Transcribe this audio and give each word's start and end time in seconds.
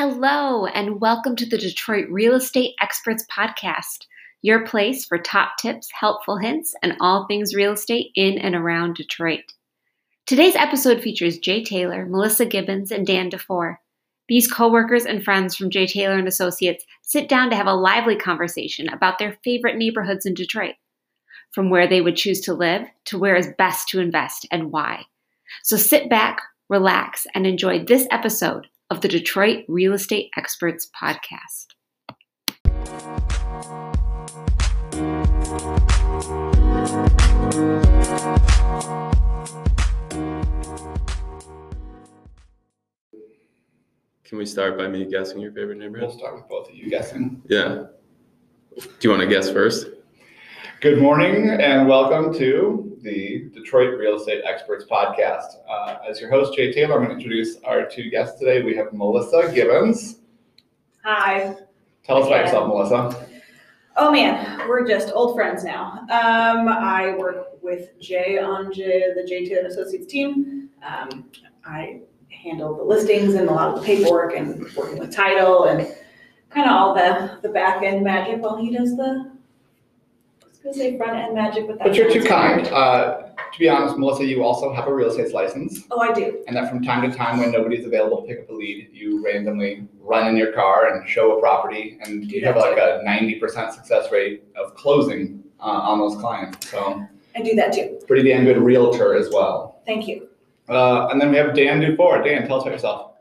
Hello, 0.00 0.64
and 0.64 1.00
welcome 1.00 1.34
to 1.34 1.44
the 1.44 1.58
Detroit 1.58 2.06
Real 2.08 2.36
Estate 2.36 2.76
Experts 2.80 3.26
Podcast, 3.28 4.06
your 4.42 4.64
place 4.64 5.04
for 5.04 5.18
top 5.18 5.56
tips, 5.58 5.88
helpful 5.92 6.36
hints, 6.36 6.72
and 6.84 6.96
all 7.00 7.26
things 7.26 7.52
real 7.52 7.72
estate 7.72 8.12
in 8.14 8.38
and 8.38 8.54
around 8.54 8.94
Detroit. 8.94 9.40
Today's 10.24 10.54
episode 10.54 11.02
features 11.02 11.40
Jay 11.40 11.64
Taylor, 11.64 12.06
Melissa 12.06 12.46
Gibbons, 12.46 12.92
and 12.92 13.04
Dan 13.04 13.28
DeFore. 13.28 13.78
These 14.28 14.46
coworkers 14.46 15.04
and 15.04 15.24
friends 15.24 15.56
from 15.56 15.68
Jay 15.68 15.88
Taylor 15.88 16.16
and 16.16 16.28
Associates 16.28 16.84
sit 17.02 17.28
down 17.28 17.50
to 17.50 17.56
have 17.56 17.66
a 17.66 17.74
lively 17.74 18.14
conversation 18.14 18.88
about 18.88 19.18
their 19.18 19.36
favorite 19.42 19.76
neighborhoods 19.76 20.24
in 20.24 20.34
Detroit, 20.34 20.76
from 21.50 21.70
where 21.70 21.88
they 21.88 22.00
would 22.00 22.14
choose 22.14 22.40
to 22.42 22.54
live 22.54 22.86
to 23.06 23.18
where 23.18 23.34
is 23.34 23.48
best 23.58 23.88
to 23.88 23.98
invest 23.98 24.46
and 24.52 24.70
why. 24.70 25.06
So 25.64 25.76
sit 25.76 26.08
back, 26.08 26.40
relax, 26.68 27.26
and 27.34 27.48
enjoy 27.48 27.84
this 27.84 28.06
episode 28.12 28.68
of 28.90 29.02
the 29.02 29.08
Detroit 29.08 29.64
Real 29.68 29.92
Estate 29.92 30.30
Experts 30.36 30.88
Podcast. 30.98 31.66
Can 44.24 44.36
we 44.36 44.46
start 44.46 44.76
by 44.76 44.88
me 44.88 45.04
guessing 45.06 45.40
your 45.40 45.52
favorite 45.52 45.78
neighborhood? 45.78 46.08
We'll 46.08 46.08
neighborhood? 46.08 46.18
start 46.18 46.34
with 46.36 46.48
both 46.48 46.68
of 46.68 46.74
you 46.74 46.88
guessing. 46.88 47.42
Yeah. 47.48 47.84
Do 48.76 48.88
you 49.00 49.10
want 49.10 49.22
to 49.22 49.28
guess 49.28 49.50
first? 49.50 49.86
Good 50.80 51.02
morning 51.02 51.50
and 51.50 51.88
welcome 51.88 52.32
to 52.34 52.96
the 53.02 53.50
Detroit 53.52 53.98
Real 53.98 54.14
Estate 54.14 54.42
Experts 54.44 54.84
Podcast. 54.88 55.56
Uh, 55.68 55.96
as 56.08 56.20
your 56.20 56.30
host, 56.30 56.54
Jay 56.54 56.72
Taylor, 56.72 56.94
I'm 56.94 57.04
going 57.04 57.08
to 57.08 57.14
introduce 57.16 57.56
our 57.64 57.84
two 57.84 58.08
guests 58.10 58.38
today. 58.38 58.62
We 58.62 58.76
have 58.76 58.92
Melissa 58.92 59.50
Gibbons. 59.52 60.20
Hi. 61.02 61.56
Tell 62.04 62.22
us 62.22 62.28
about 62.28 62.44
yourself, 62.44 62.68
Melissa. 62.68 63.26
Oh 63.96 64.12
man, 64.12 64.68
we're 64.68 64.86
just 64.86 65.10
old 65.12 65.34
friends 65.34 65.64
now. 65.64 65.98
Um, 66.02 66.68
I 66.68 67.16
work 67.18 67.60
with 67.60 67.98
Jay 67.98 68.38
on 68.38 68.72
Jay, 68.72 69.02
the 69.16 69.24
J 69.24 69.48
Taylor 69.48 69.66
Associates 69.66 70.06
team. 70.06 70.70
Um, 70.88 71.28
I 71.64 72.02
handle 72.30 72.76
the 72.76 72.84
listings 72.84 73.34
and 73.34 73.48
a 73.48 73.52
lot 73.52 73.74
of 73.74 73.80
the 73.80 73.84
paperwork 73.84 74.36
and 74.36 74.64
working 74.76 75.00
with 75.00 75.12
title 75.12 75.64
and 75.64 75.92
kind 76.50 76.70
of 76.70 76.76
all 76.76 76.94
the, 76.94 77.40
the 77.42 77.48
back 77.48 77.82
end 77.82 78.04
magic 78.04 78.40
while 78.40 78.56
he 78.56 78.70
does 78.70 78.96
the, 78.96 79.37
I 80.64 80.68
was 80.68 80.76
gonna 80.76 80.90
say 80.90 80.96
front 80.98 81.16
end 81.16 81.34
magic, 81.34 81.66
but 81.66 81.78
that's. 81.78 81.90
But 81.90 81.96
you're 81.96 82.10
too 82.10 82.22
kind. 82.24 82.66
Uh, 82.68 83.22
to 83.52 83.58
be 83.58 83.68
honest, 83.68 83.96
Melissa, 83.96 84.24
you 84.26 84.42
also 84.44 84.72
have 84.74 84.86
a 84.88 84.94
real 84.94 85.08
estate 85.08 85.32
license, 85.32 85.84
Oh, 85.90 86.00
I 86.00 86.12
do. 86.12 86.42
and 86.46 86.56
that 86.56 86.68
from 86.68 86.82
time 86.82 87.08
to 87.08 87.16
time, 87.16 87.38
when 87.38 87.50
nobody's 87.52 87.86
available 87.86 88.22
to 88.22 88.26
pick 88.28 88.40
up 88.40 88.50
a 88.50 88.52
lead, 88.52 88.90
you 88.92 89.24
randomly 89.24 89.86
run 90.00 90.26
in 90.28 90.36
your 90.36 90.52
car 90.52 90.88
and 90.92 91.08
show 91.08 91.38
a 91.38 91.40
property, 91.40 91.98
and 92.02 92.30
you 92.30 92.44
have 92.44 92.56
that 92.56 92.60
like 92.72 92.76
a 92.78 93.02
90% 93.06 93.72
success 93.72 94.10
rate 94.12 94.42
of 94.56 94.74
closing 94.74 95.42
uh, 95.60 95.62
on 95.64 95.98
those 95.98 96.16
clients. 96.16 96.68
So, 96.70 97.02
I 97.36 97.40
do 97.42 97.54
that 97.54 97.72
too. 97.72 98.00
pretty 98.06 98.28
damn 98.28 98.44
good 98.44 98.58
realtor 98.58 99.14
as 99.14 99.30
well. 99.32 99.80
Thank 99.86 100.06
you. 100.08 100.28
Uh, 100.68 101.06
and 101.08 101.20
then 101.20 101.30
we 101.30 101.36
have 101.38 101.54
Dan 101.54 101.80
Dufour. 101.80 102.22
Dan, 102.22 102.46
tell 102.46 102.56
us 102.58 102.62
about 102.64 102.72
yourself. 102.72 103.12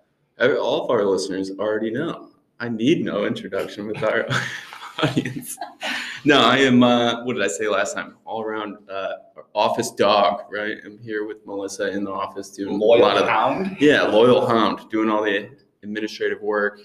All 0.41 0.83
of 0.83 0.89
our 0.91 1.05
listeners 1.05 1.51
already 1.57 1.91
know. 1.91 2.29
I 2.59 2.67
need 2.69 3.05
no 3.05 3.25
introduction 3.25 3.87
with 3.87 4.03
our 4.03 4.27
audience. 5.03 5.57
No, 6.25 6.41
I 6.41 6.57
am, 6.57 6.83
uh, 6.83 7.23
what 7.23 7.35
did 7.35 7.43
I 7.43 7.47
say 7.47 7.67
last 7.67 7.93
time? 7.93 8.15
All 8.25 8.41
around 8.41 8.77
uh, 8.89 9.13
office 9.55 9.91
dog, 9.91 10.41
right? 10.51 10.77
I'm 10.85 10.99
here 10.99 11.25
with 11.25 11.45
Melissa 11.45 11.89
in 11.89 12.03
the 12.03 12.11
office 12.11 12.49
doing 12.49 12.75
a 12.75 12.77
Loyal 12.77 13.01
lot 13.01 13.17
of 13.17 13.27
hound. 13.27 13.77
Yeah, 13.79 14.03
loyal 14.03 14.45
hound, 14.45 14.89
doing 14.89 15.09
all 15.09 15.23
the 15.23 15.49
administrative 15.83 16.41
work. 16.41 16.79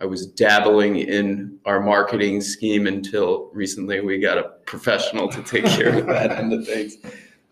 I 0.00 0.04
was 0.04 0.26
dabbling 0.26 0.96
in 0.96 1.58
our 1.64 1.80
marketing 1.80 2.40
scheme 2.40 2.86
until 2.86 3.50
recently 3.52 4.00
we 4.00 4.18
got 4.18 4.38
a 4.38 4.50
professional 4.66 5.28
to 5.28 5.42
take 5.42 5.64
care 5.64 5.96
of 5.98 6.06
that 6.06 6.32
end 6.32 6.52
of 6.52 6.66
things. 6.66 6.96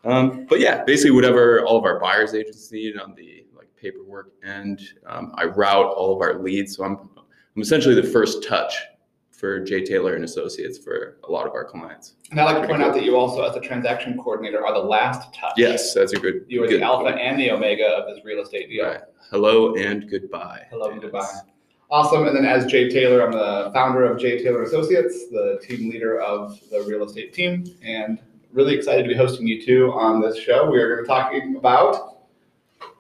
Um, 0.05 0.47
but 0.47 0.59
yeah, 0.59 0.83
basically 0.85 1.13
whatever 1.13 1.65
all 1.65 1.77
of 1.77 1.85
our 1.85 2.01
buyers 2.01 2.35
agents 2.35 2.73
need 2.73 2.99
on 2.99 3.15
the 3.15 3.45
like 3.57 3.69
paperwork 3.77 4.33
end, 4.45 4.81
um, 5.07 5.33
I 5.37 5.45
route 5.45 5.87
all 5.87 6.15
of 6.15 6.23
our 6.23 6.43
leads. 6.43 6.77
So 6.77 6.85
I'm 6.85 6.97
I'm 7.55 7.63
essentially 7.63 7.95
the 7.95 8.03
first 8.03 8.43
touch 8.49 8.75
for 9.41 9.59
Jay 9.59 9.83
Taylor 9.83 10.15
and 10.15 10.25
Associates 10.25 10.77
for 10.77 11.17
a 11.27 11.33
lot 11.33 11.47
of 11.47 11.55
our 11.55 11.65
clients. 11.65 12.15
And 12.31 12.39
I'd 12.39 12.45
like 12.45 12.61
to 12.61 12.69
point 12.69 12.83
out 12.83 12.93
that 12.93 13.05
you 13.05 13.17
also, 13.17 13.43
as 13.43 13.57
a 13.57 13.61
transaction 13.61 14.19
coordinator, 14.19 14.65
are 14.65 14.75
the 14.75 14.87
last 14.87 15.33
touch. 15.35 15.55
Yes, 15.57 15.95
that's 15.95 16.13
a 16.13 16.21
good. 16.21 16.45
You 16.47 16.63
are 16.63 16.69
good 16.69 16.83
the 16.83 16.85
alpha 16.85 17.05
point. 17.05 17.19
and 17.19 17.41
the 17.41 17.51
omega 17.51 17.89
of 17.89 18.15
this 18.15 18.23
real 18.23 18.43
estate 18.43 18.69
deal. 18.69 18.85
Right. 18.85 19.01
Hello 19.31 19.75
and 19.77 20.09
goodbye. 20.11 20.67
Hello 20.71 20.91
and 20.91 21.01
goodbye. 21.01 21.27
Awesome. 21.91 22.27
And 22.27 22.37
then 22.37 22.45
as 22.45 22.67
Jay 22.67 22.91
Taylor, 22.91 23.25
I'm 23.25 23.33
the 23.33 23.71
founder 23.73 24.05
of 24.05 24.21
Jay 24.21 24.43
Taylor 24.43 24.63
Associates, 24.63 25.29
the 25.31 25.59
team 25.63 25.91
leader 25.91 26.21
of 26.21 26.61
the 26.71 26.83
real 26.83 27.03
estate 27.05 27.33
team, 27.33 27.65
and 27.83 28.21
really 28.53 28.75
excited 28.75 29.05
to 29.05 29.09
be 29.09 29.15
hosting 29.15 29.47
you 29.47 29.65
two 29.65 29.91
on 29.93 30.21
this 30.21 30.39
show. 30.39 30.71
We 30.71 30.79
are 30.79 30.95
going 30.95 30.99
to 30.99 31.03
be 31.03 31.09
talking 31.09 31.57
about 31.57 32.19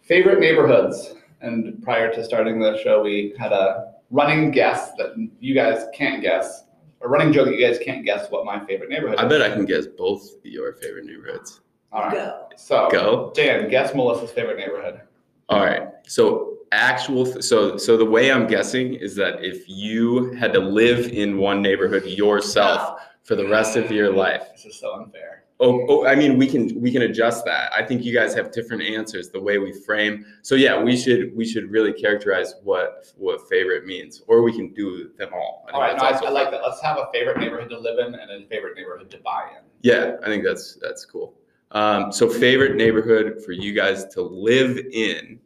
favorite 0.03 0.41
neighborhoods. 0.41 1.15
And 1.43 1.83
prior 1.83 2.12
to 2.12 2.25
starting 2.25 2.59
the 2.59 2.83
show, 2.83 3.03
we 3.03 3.34
had 3.39 3.53
a 3.53 3.95
running 4.10 4.50
guess 4.50 4.93
that 4.98 5.15
you 5.41 5.54
guys 5.54 5.87
can't 5.94 6.22
guess, 6.22 6.65
a 7.00 7.09
running 7.09 7.32
joke 7.32 7.47
that 7.47 7.56
you 7.56 7.66
guys 7.66 7.78
can't 7.78 8.04
guess 8.04 8.31
what 8.31 8.44
my 8.44 8.65
favorite 8.66 8.91
neighborhood 8.91 9.19
I 9.19 9.25
is. 9.25 9.28
bet 9.28 9.43
I 9.43 9.54
can 9.54 9.65
guess 9.65 9.87
both 9.87 10.37
your 10.43 10.75
favorite 10.75 11.06
neighborhoods. 11.06 11.60
All 11.93 12.03
right. 12.03 12.12
Go. 12.12 12.48
So, 12.56 12.88
Go. 12.91 13.32
Dan, 13.34 13.69
guess 13.69 13.94
Melissa's 13.94 14.31
favorite 14.31 14.59
neighborhood. 14.59 15.00
All 15.48 15.60
right. 15.65 15.88
So 16.06 16.59
actual. 16.71 17.26
So 17.43 17.76
so 17.76 17.97
the 17.97 18.04
way 18.04 18.31
I'm 18.31 18.47
guessing 18.47 18.94
is 18.94 19.16
that 19.16 19.44
if 19.44 19.69
you 19.69 20.32
had 20.34 20.53
to 20.53 20.60
live 20.60 21.09
in 21.09 21.38
one 21.38 21.60
neighborhood 21.60 22.04
yourself 22.04 22.81
ah. 22.81 22.98
for 23.25 23.34
the 23.34 23.48
rest 23.48 23.77
of 23.77 23.91
your 23.91 24.12
life. 24.12 24.44
This 24.53 24.66
is 24.66 24.78
so 24.78 24.94
unfair. 24.94 25.44
Oh, 25.62 25.84
oh, 25.91 26.06
I 26.06 26.15
mean, 26.15 26.38
we 26.38 26.47
can 26.47 26.81
we 26.81 26.91
can 26.91 27.03
adjust 27.03 27.44
that. 27.44 27.71
I 27.75 27.84
think 27.84 28.03
you 28.03 28.15
guys 28.15 28.34
have 28.34 28.50
different 28.50 28.82
answers 28.82 29.28
the 29.28 29.41
way 29.41 29.59
we 29.59 29.72
frame. 29.72 30.25
So 30.41 30.54
yeah, 30.54 30.82
we 30.82 30.97
should 30.97 31.37
we 31.37 31.44
should 31.44 31.71
really 31.71 31.93
characterize 31.93 32.54
what 32.62 33.12
what 33.19 33.47
favorite 33.47 33.84
means, 33.84 34.22
or 34.26 34.43
we 34.43 34.53
can 34.53 34.72
do 34.72 35.10
them 35.19 35.28
all. 35.34 35.66
I 35.69 35.72
All 35.72 35.81
right, 35.82 35.97
no, 35.98 36.03
I, 36.03 36.12
I 36.12 36.31
like 36.31 36.50
that. 36.50 36.62
Let's 36.62 36.81
have 36.81 36.97
a 36.97 37.09
favorite 37.12 37.38
neighborhood 37.38 37.69
to 37.71 37.78
live 37.78 37.98
in 37.98 38.15
and 38.15 38.31
a 38.31 38.47
favorite 38.48 38.75
neighborhood 38.75 39.10
to 39.10 39.19
buy 39.19 39.50
in. 39.50 39.62
Yeah, 39.82 40.16
I 40.22 40.26
think 40.26 40.44
that's 40.44 40.78
that's 40.81 41.04
cool. 41.04 41.34
Um, 41.72 42.10
so 42.10 42.28
favorite 42.31 42.77
neighborhood 42.77 43.42
for 43.44 43.53
you 43.53 43.75
guys 43.75 44.06
to 44.15 44.22
live 44.22 44.78
in. 44.92 45.38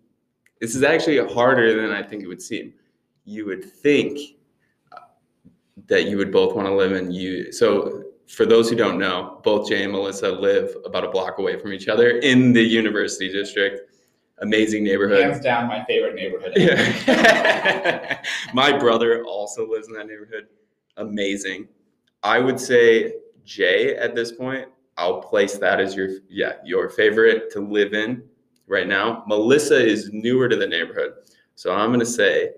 This 0.60 0.76
is 0.76 0.84
actually 0.84 1.18
harder 1.34 1.74
than 1.80 1.90
I 1.90 2.04
think 2.04 2.22
it 2.22 2.28
would 2.28 2.40
seem. 2.40 2.72
You 3.24 3.46
would 3.46 3.64
think 3.64 4.18
uh, 4.92 5.00
that 5.88 6.04
you 6.04 6.16
would 6.18 6.30
both 6.30 6.54
want 6.54 6.68
to 6.68 6.74
live 6.74 6.92
in 6.92 7.10
you. 7.10 7.50
So 7.50 8.03
for 8.28 8.46
those 8.46 8.70
who 8.70 8.76
don't 8.76 8.98
know, 8.98 9.40
both 9.44 9.68
Jay 9.68 9.82
and 9.84 9.92
Melissa 9.92 10.30
live 10.30 10.74
about 10.84 11.04
a 11.04 11.10
block 11.10 11.38
away 11.38 11.58
from 11.58 11.72
each 11.72 11.88
other 11.88 12.18
in 12.18 12.52
the 12.52 12.62
University 12.62 13.30
District. 13.30 13.90
Amazing 14.38 14.84
neighborhood. 14.84 15.22
Hands 15.22 15.40
down, 15.40 15.68
my 15.68 15.84
favorite 15.84 16.14
neighborhood. 16.14 16.52
Yeah. 16.56 18.20
My 18.54 18.76
brother 18.76 19.22
also 19.24 19.68
lives 19.68 19.86
in 19.86 19.94
that 19.94 20.08
neighborhood. 20.08 20.48
Amazing. 20.96 21.68
I 22.22 22.40
would 22.40 22.58
say 22.58 23.14
Jay 23.44 23.96
at 23.96 24.14
this 24.14 24.32
point. 24.32 24.68
I'll 24.96 25.20
place 25.20 25.58
that 25.58 25.80
as 25.80 25.94
your 25.94 26.08
yeah, 26.28 26.54
your 26.64 26.88
favorite 26.88 27.50
to 27.52 27.60
live 27.60 27.94
in 27.94 28.24
right 28.66 28.86
now. 28.86 29.24
Melissa 29.26 29.84
is 29.84 30.10
newer 30.12 30.48
to 30.48 30.56
the 30.56 30.66
neighborhood. 30.66 31.12
So 31.54 31.72
I'm 31.72 31.90
going 31.90 32.00
to 32.00 32.06
say 32.06 32.50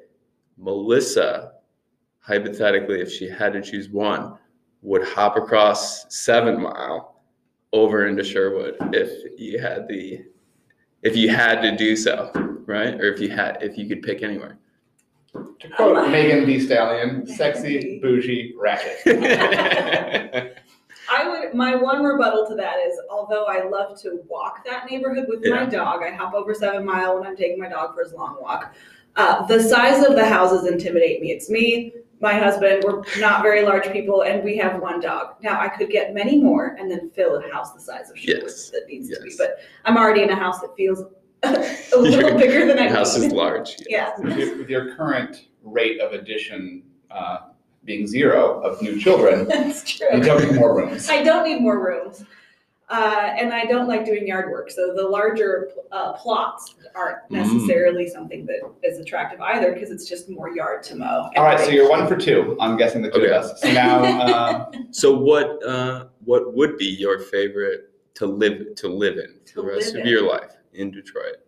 Melissa 0.57 1.53
hypothetically 2.21 3.01
if 3.01 3.11
she 3.11 3.29
had 3.29 3.53
to 3.53 3.63
choose 3.63 3.89
one 3.91 4.39
would 4.87 5.03
hop 5.03 5.37
across 5.37 6.07
7 6.15 6.63
Mile 6.63 7.21
over 7.73 8.07
into 8.07 8.23
Sherwood 8.23 8.77
if 8.93 9.39
you 9.39 9.59
had 9.61 9.89
the 9.89 10.25
if 11.03 11.17
you 11.17 11.29
had 11.29 11.61
to 11.63 11.77
do 11.77 11.97
so, 11.97 12.31
right? 12.67 12.95
Or 12.95 13.13
if 13.13 13.21
you 13.21 13.29
had 13.29 13.59
if 13.61 13.77
you 13.77 13.89
could 13.89 14.03
pick 14.03 14.23
anywhere. 14.23 14.59
To 15.35 15.69
quote 15.77 16.11
Megan 16.11 16.47
Thee 16.47 16.61
Stallion, 16.61 17.27
sexy, 17.27 17.99
bougie, 18.01 18.55
ratchet. 18.57 19.03
I 21.09 21.29
would, 21.29 21.55
my 21.55 21.75
one 21.77 22.03
rebuttal 22.03 22.47
to 22.49 22.55
that 22.55 22.79
is, 22.79 22.99
although 23.11 23.45
I 23.45 23.69
love 23.69 24.01
to 24.03 24.21
walk 24.29 24.65
that 24.65 24.87
neighborhood 24.91 25.27
with 25.29 25.45
my 25.45 25.65
dog, 25.65 26.03
I 26.03 26.11
hop 26.11 26.35
over 26.35 26.55
seven 26.55 26.85
mile 26.85 27.19
when 27.19 27.27
I'm 27.27 27.37
taking 27.37 27.59
my 27.59 27.69
dog 27.69 27.95
for 27.95 28.03
his 28.03 28.13
long 28.13 28.39
walk. 28.41 28.75
Uh, 29.17 29.47
the 29.47 29.63
size 29.63 30.05
of 30.05 30.15
the 30.15 30.25
houses 30.25 30.67
intimidate 30.67 31.21
me. 31.21 31.31
It's 31.33 31.49
me, 31.49 31.93
my 32.21 32.35
husband, 32.35 32.83
we're 32.85 33.03
not 33.19 33.43
very 33.43 33.63
large 33.63 33.91
people, 33.93 34.23
and 34.23 34.43
we 34.43 34.57
have 34.57 34.81
one 34.81 35.01
dog. 35.01 35.35
Now, 35.43 35.61
I 35.61 35.69
could 35.69 35.91
get 35.91 36.15
many 36.15 36.41
more 36.41 36.77
and 36.79 36.91
then 36.91 37.11
fill 37.11 37.37
a 37.37 37.53
house 37.53 37.73
the 37.73 37.81
size 37.81 38.11
of 38.11 38.19
Sherwood 38.19 38.45
Yes. 38.45 38.71
that 38.71 38.87
needs 38.89 39.11
to 39.11 39.21
be, 39.21 39.29
Yes. 39.29 39.37
but 39.39 39.57
I'm 39.85 39.97
already 39.97 40.23
in 40.23 40.31
a 40.31 40.37
house 40.37 40.61
that 40.61 40.75
feels 40.77 41.03
a 41.43 41.99
little 41.99 42.39
bigger 42.39 42.67
than 42.67 42.79
I 42.79 42.85
Your 42.85 42.93
house 42.97 43.19
need. 43.19 43.27
is 43.27 43.33
large. 43.33 43.77
Yeah. 43.89 44.13
with, 44.19 44.37
your, 44.39 44.59
with 44.59 44.69
your 44.71 44.95
current 44.97 45.47
rate 45.63 46.01
of 46.01 46.13
addition 46.13 46.83
uh, 47.11 47.39
being 47.85 48.07
zero 48.07 48.61
of 48.63 48.81
new 48.81 48.99
children, 48.99 49.47
That's 49.49 49.85
true. 49.99 50.09
you 50.17 50.23
don't 50.23 50.43
need 50.43 50.55
more 50.59 50.75
rooms. 50.77 51.09
I 51.11 51.23
don't 51.23 51.45
need 51.45 51.61
more 51.61 51.79
rooms. 51.85 52.25
Uh, 52.89 53.33
and 53.37 53.53
I 53.53 53.65
don't 53.65 53.89
like 53.89 54.05
doing 54.05 54.29
yard 54.29 54.49
work, 54.53 54.71
so 54.71 54.95
the 54.95 55.03
larger 55.03 55.71
uh, 55.91 56.13
plots 56.13 56.77
aren't 56.95 57.19
Mm. 57.31 57.31
necessarily 57.33 58.09
something 58.09 58.47
that 58.47 58.61
is 58.85 59.01
attractive 59.01 59.41
either 59.41 59.73
because 59.73 59.91
it's 59.91 60.09
just 60.09 60.31
more 60.31 60.51
yard 60.55 60.85
to 60.85 60.95
mow. 60.95 61.29
All 61.37 61.43
right, 61.43 61.59
so 61.59 61.71
you're 61.71 61.91
one 61.91 62.07
for 62.07 62.17
two. 62.17 62.57
I'm 62.61 62.77
guessing 62.77 63.03
the 63.03 63.11
two 63.11 63.23
Okay. 63.23 63.35
of 63.35 63.45
us. 63.45 63.61
So 63.61 63.73
now, 63.73 64.05
uh, 64.23 64.71
So 64.93 65.19
what 65.19 65.61
uh, 65.67 66.07
what 66.25 66.55
would 66.55 66.77
be 66.79 66.85
your 66.87 67.19
favorite 67.19 67.91
to 68.15 68.27
live 68.27 68.77
to 68.77 68.89
live 68.89 69.19
in 69.19 69.35
for 69.41 69.47
To 69.47 69.63
the 69.63 69.67
rest 69.67 69.95
of 69.95 70.03
in. 70.03 70.07
your 70.07 70.23
life 70.23 70.53
in 70.73 70.93
Detroit? 70.93 71.39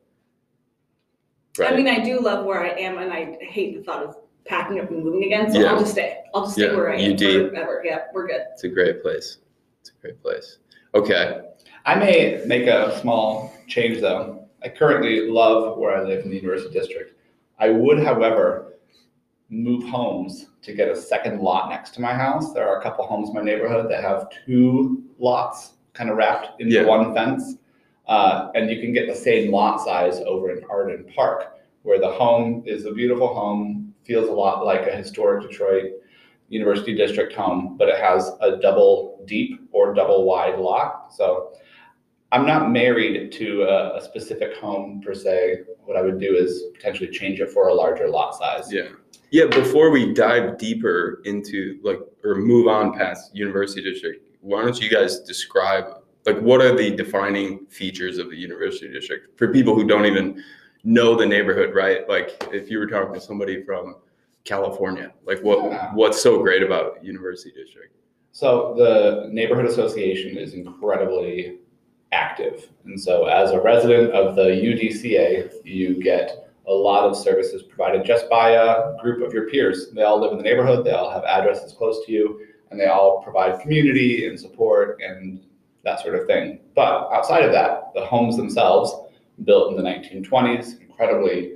Right. 1.56 1.72
I 1.72 1.76
mean, 1.76 1.86
I 1.86 2.00
do 2.00 2.18
love 2.20 2.44
where 2.46 2.62
I 2.64 2.70
am, 2.70 2.98
and 2.98 3.12
I 3.12 3.36
hate 3.44 3.76
the 3.76 3.82
thought 3.84 4.02
of 4.02 4.16
packing 4.44 4.80
up 4.80 4.90
and 4.90 5.04
moving 5.04 5.22
again. 5.24 5.52
So 5.52 5.60
Yeah. 5.60 5.72
I'll 5.72 5.78
just 5.78 5.92
stay. 5.92 6.18
I'll 6.34 6.42
just 6.42 6.54
stay 6.54 6.66
Yeah, 6.66 6.74
where 6.76 6.90
I 6.92 6.96
am 6.96 7.12
UD. 7.12 7.50
forever. 7.50 7.82
Yeah, 7.84 8.06
we're 8.12 8.26
good. 8.26 8.42
it's 8.52 8.64
a 8.64 8.68
great 8.68 9.02
place. 9.02 9.38
It's 9.80 9.90
a 9.90 10.00
great 10.02 10.20
place. 10.20 10.58
Okay. 10.94 11.40
I 11.84 11.94
may 11.94 12.42
make 12.46 12.66
a 12.66 12.98
small 13.00 13.52
change 13.66 14.00
though. 14.00 14.46
I 14.62 14.68
currently 14.68 15.28
love 15.30 15.78
where 15.78 15.96
I 15.96 16.02
live 16.02 16.24
in 16.24 16.30
the 16.30 16.36
University 16.36 16.72
District. 16.72 17.14
I 17.58 17.70
would, 17.70 18.02
however, 18.02 18.74
move 19.50 19.84
homes 19.88 20.46
to 20.62 20.72
get 20.74 20.88
a 20.88 20.96
second 20.96 21.40
lot 21.40 21.70
next 21.70 21.94
to 21.94 22.00
my 22.00 22.12
house. 22.12 22.52
There 22.52 22.68
are 22.68 22.80
a 22.80 22.82
couple 22.82 23.06
homes 23.06 23.28
in 23.30 23.34
my 23.34 23.42
neighborhood 23.42 23.90
that 23.90 24.02
have 24.02 24.28
two 24.44 25.04
lots 25.18 25.74
kind 25.94 26.10
of 26.10 26.16
wrapped 26.16 26.60
into 26.60 26.74
Yeah. 26.74 26.84
one 26.84 27.14
fence. 27.14 27.56
Uh, 28.06 28.50
and 28.54 28.70
you 28.70 28.80
can 28.80 28.92
get 28.92 29.06
the 29.06 29.14
same 29.14 29.52
lot 29.52 29.80
size 29.80 30.20
over 30.20 30.50
in 30.50 30.64
Arden 30.70 31.04
Park, 31.14 31.58
where 31.82 32.00
the 32.00 32.08
home 32.10 32.62
is 32.66 32.86
a 32.86 32.92
beautiful 32.92 33.28
home, 33.28 33.94
feels 34.04 34.28
a 34.28 34.32
lot 34.32 34.64
like 34.64 34.86
a 34.86 34.96
historic 34.96 35.48
Detroit 35.48 35.92
University 36.48 36.94
District 36.94 37.32
home, 37.34 37.76
but 37.78 37.88
it 37.88 37.98
has 38.00 38.32
a 38.40 38.56
double 38.56 39.22
deep 39.26 39.68
or 39.72 39.94
double 39.94 40.24
wide 40.24 40.58
lot. 40.58 41.12
So 41.12 41.52
I'm 42.32 42.46
not 42.46 42.70
married 42.70 43.32
to 43.32 43.62
a, 43.62 43.96
a 43.96 44.00
specific 44.02 44.56
home 44.56 45.00
per 45.04 45.14
se. 45.14 45.60
What 45.84 45.96
I 45.96 46.02
would 46.02 46.20
do 46.20 46.36
is 46.36 46.64
potentially 46.74 47.10
change 47.10 47.40
it 47.40 47.50
for 47.50 47.68
a 47.68 47.74
larger 47.74 48.08
lot 48.08 48.34
size. 48.34 48.72
Yeah. 48.72 48.88
Yeah, 49.30 49.44
before 49.44 49.90
we 49.90 50.14
dive 50.14 50.56
deeper 50.56 51.20
into 51.26 51.78
like 51.82 51.98
or 52.24 52.34
move 52.36 52.66
on 52.66 52.96
past 52.96 53.34
University 53.36 53.82
District, 53.82 54.24
why 54.40 54.62
don't 54.62 54.80
you 54.80 54.88
guys 54.88 55.20
describe 55.20 55.84
like 56.24 56.38
what 56.40 56.62
are 56.62 56.74
the 56.74 56.90
defining 56.90 57.66
features 57.66 58.16
of 58.16 58.30
the 58.30 58.36
University 58.36 58.90
District 58.90 59.38
for 59.38 59.52
people 59.52 59.74
who 59.74 59.86
don't 59.86 60.06
even 60.06 60.42
know 60.84 61.14
the 61.14 61.26
neighborhood, 61.26 61.74
right? 61.74 62.08
Like 62.08 62.42
if 62.52 62.70
you 62.70 62.78
were 62.78 62.86
talking 62.86 63.12
to 63.14 63.20
somebody 63.20 63.62
from 63.64 63.96
California, 64.48 65.12
like 65.26 65.40
what 65.40 65.58
Yeah. 65.64 65.90
what's 65.94 66.20
so 66.22 66.38
great 66.42 66.62
about 66.62 67.04
University 67.04 67.52
District? 67.54 67.94
So 68.32 68.74
the 68.76 69.28
neighborhood 69.30 69.66
association 69.66 70.38
is 70.38 70.54
incredibly 70.54 71.58
active. 72.12 72.68
And 72.86 72.98
so 72.98 73.26
as 73.26 73.50
a 73.50 73.60
resident 73.60 74.12
of 74.12 74.34
the 74.36 74.44
UDCA, 74.50 75.50
you 75.64 76.02
get 76.02 76.48
a 76.66 76.72
lot 76.72 77.04
of 77.04 77.16
services 77.16 77.62
provided 77.62 78.04
just 78.04 78.28
by 78.30 78.50
a 78.52 78.96
group 79.02 79.22
of 79.26 79.32
your 79.34 79.48
peers. 79.50 79.90
They 79.92 80.02
all 80.02 80.20
live 80.20 80.32
in 80.32 80.38
the 80.38 80.44
neighborhood, 80.44 80.84
they 80.84 80.92
all 80.92 81.10
have 81.10 81.24
addresses 81.24 81.72
close 81.74 82.04
to 82.06 82.12
you, 82.12 82.40
and 82.70 82.80
they 82.80 82.86
all 82.86 83.22
provide 83.22 83.60
community 83.60 84.26
and 84.26 84.38
support 84.38 85.00
and 85.02 85.40
that 85.84 86.00
sort 86.00 86.14
of 86.14 86.26
thing. 86.26 86.60
But 86.74 87.08
outside 87.12 87.44
of 87.44 87.52
that, 87.52 87.92
the 87.94 88.04
homes 88.04 88.36
themselves, 88.36 88.94
built 89.44 89.70
in 89.70 89.76
the 89.76 89.88
1920s, 89.88 90.80
incredibly 90.80 91.52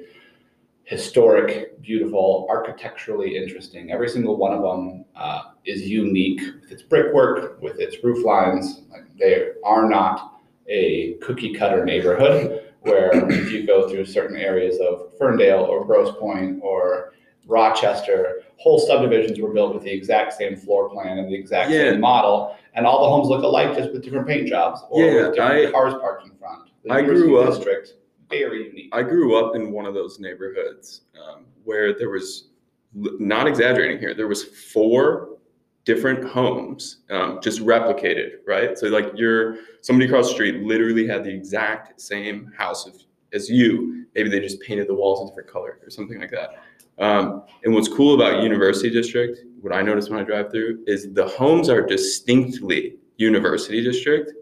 historic, 0.85 1.81
beautiful, 1.81 2.47
architecturally 2.51 3.37
interesting. 3.37 3.91
Every 3.91 4.09
single 4.09 4.37
one 4.37 4.53
of 4.53 4.63
them 4.63 5.05
uh, 5.17 5.43
is 5.65 5.83
unique 5.89 6.41
with 6.61 6.71
its 6.73 6.83
brickwork, 6.83 7.61
with 7.63 7.79
its 7.79 8.03
roof 8.05 8.25
lines. 8.25 8.83
Like 8.91 9.05
they 9.19 9.49
are 9.65 9.89
not 9.89 10.41
a 10.69 11.15
cookie 11.23 11.55
cutter 11.55 11.85
neighborhood 11.85 12.71
where 12.81 13.11
if 13.31 13.53
you 13.53 13.67
go 13.67 13.89
through 13.89 14.05
certain 14.05 14.37
areas 14.37 14.79
of 14.81 15.13
Ferndale 15.19 15.61
or 15.65 15.85
Grosse 15.85 16.15
Pointe 16.19 16.61
or 16.63 17.13
Rochester, 17.47 18.43
whole 18.57 18.79
subdivisions 18.79 19.39
were 19.41 19.53
built 19.53 19.75
with 19.75 19.83
the 19.85 19.91
exact 19.91 20.33
same 20.33 20.57
floor 20.57 20.89
plan 20.91 21.19
and 21.19 21.29
the 21.29 21.35
exact 21.35 21.71
Yeah. 21.71 21.91
same 21.93 22.01
model, 22.01 22.57
and 22.75 22.87
all 22.87 23.03
the 23.03 23.09
homes 23.09 23.29
look 23.29 23.43
alike 23.43 23.77
just 23.77 23.93
with 23.93 24.03
different 24.05 24.27
paint 24.27 24.49
jobs 24.49 24.81
or 24.91 25.03
Yeah, 25.05 25.15
with 25.29 25.35
different 25.37 25.67
I- 25.69 25.71
cars 25.71 25.95
parked 25.95 26.27
in 26.27 26.33
front. 26.37 26.71
The 26.85 26.93
I 26.93 27.03
grew 27.03 27.41
up- 27.41 27.55
District, 27.55 27.95
very 28.39 28.69
unique. 28.69 28.91
I 28.93 29.03
grew 29.03 29.37
up 29.37 29.55
in 29.55 29.73
one 29.73 29.87
of 29.87 29.95
those 29.95 30.19
neighborhoods 30.19 31.03
um, 31.17 31.45
where 31.65 31.97
there 31.97 32.11
was, 32.11 32.49
not 32.95 33.47
exaggerating 33.47 33.99
here, 33.99 34.15
there 34.15 34.29
was 34.29 34.45
four 34.45 35.39
different 35.85 36.25
homes 36.25 36.99
um, 37.11 37.41
just 37.43 37.61
replicated, 37.61 38.37
right? 38.47 38.79
So 38.79 38.89
like 38.89 39.07
you're 39.15 39.57
somebody 39.81 40.07
across 40.07 40.29
the 40.29 40.35
street 40.35 40.63
literally 40.63 41.07
had 41.07 41.25
the 41.25 41.31
exact 41.31 42.01
same 42.01 42.53
house 42.57 42.87
of, 42.87 42.95
as 43.33 43.49
you. 43.49 44.07
Maybe 44.15 44.29
they 44.29 44.41
just 44.41 44.61
painted 44.61 44.89
the 44.89 44.95
walls 44.95 45.27
a 45.27 45.31
different 45.31 45.51
color 45.51 45.79
or 45.83 45.91
something 45.91 46.21
like 46.21 46.31
that. 46.31 46.63
Um, 46.99 47.45
and 47.65 47.75
what's 47.75 47.89
cool 47.89 48.15
about 48.15 48.43
University 48.43 48.91
District, 48.91 49.39
what 49.61 49.73
I 49.73 49.83
notice 49.83 50.09
when 50.09 50.21
I 50.21 50.25
drive 50.25 50.51
through, 50.51 50.85
is 50.87 51.13
the 51.13 51.27
homes 51.27 51.69
are 51.69 51.85
distinctly 51.85 52.97
University 53.17 53.83
District. 53.83 54.33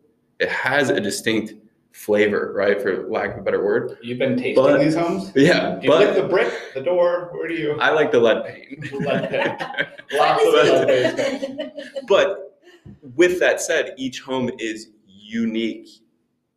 It 0.40 0.48
has 0.48 0.90
a 0.90 1.00
distinct 1.00 1.54
flavor, 1.92 2.52
right, 2.54 2.80
for 2.80 3.08
lack 3.08 3.32
of 3.32 3.38
a 3.38 3.42
better 3.42 3.64
word. 3.64 3.98
You've 4.02 4.18
been 4.18 4.36
tasting 4.36 4.54
But- 4.62 4.78
these 4.80 4.94
homes? 4.94 5.32
Yeah, 5.34 5.76
Do 5.80 5.86
you 5.86 5.94
lick 5.94 6.14
but 6.14 6.22
the 6.22 6.28
brick, 6.28 6.52
the 6.74 6.80
door? 6.82 7.30
Where 7.32 7.48
do 7.48 7.54
you? 7.54 7.72
I 7.80 7.90
like 7.90 8.10
the 8.12 8.20
lead 8.20 8.44
paint. 8.44 8.92
Lead 8.92 9.30
paint. 9.30 9.62
Lots 10.12 10.44
of 10.44 10.52
lead 10.88 11.16
paint. 11.16 11.72
but 12.08 12.58
with 13.16 13.38
that 13.40 13.60
said, 13.60 13.94
each 13.96 14.20
home 14.20 14.50
is 14.58 14.90
unique 15.06 15.88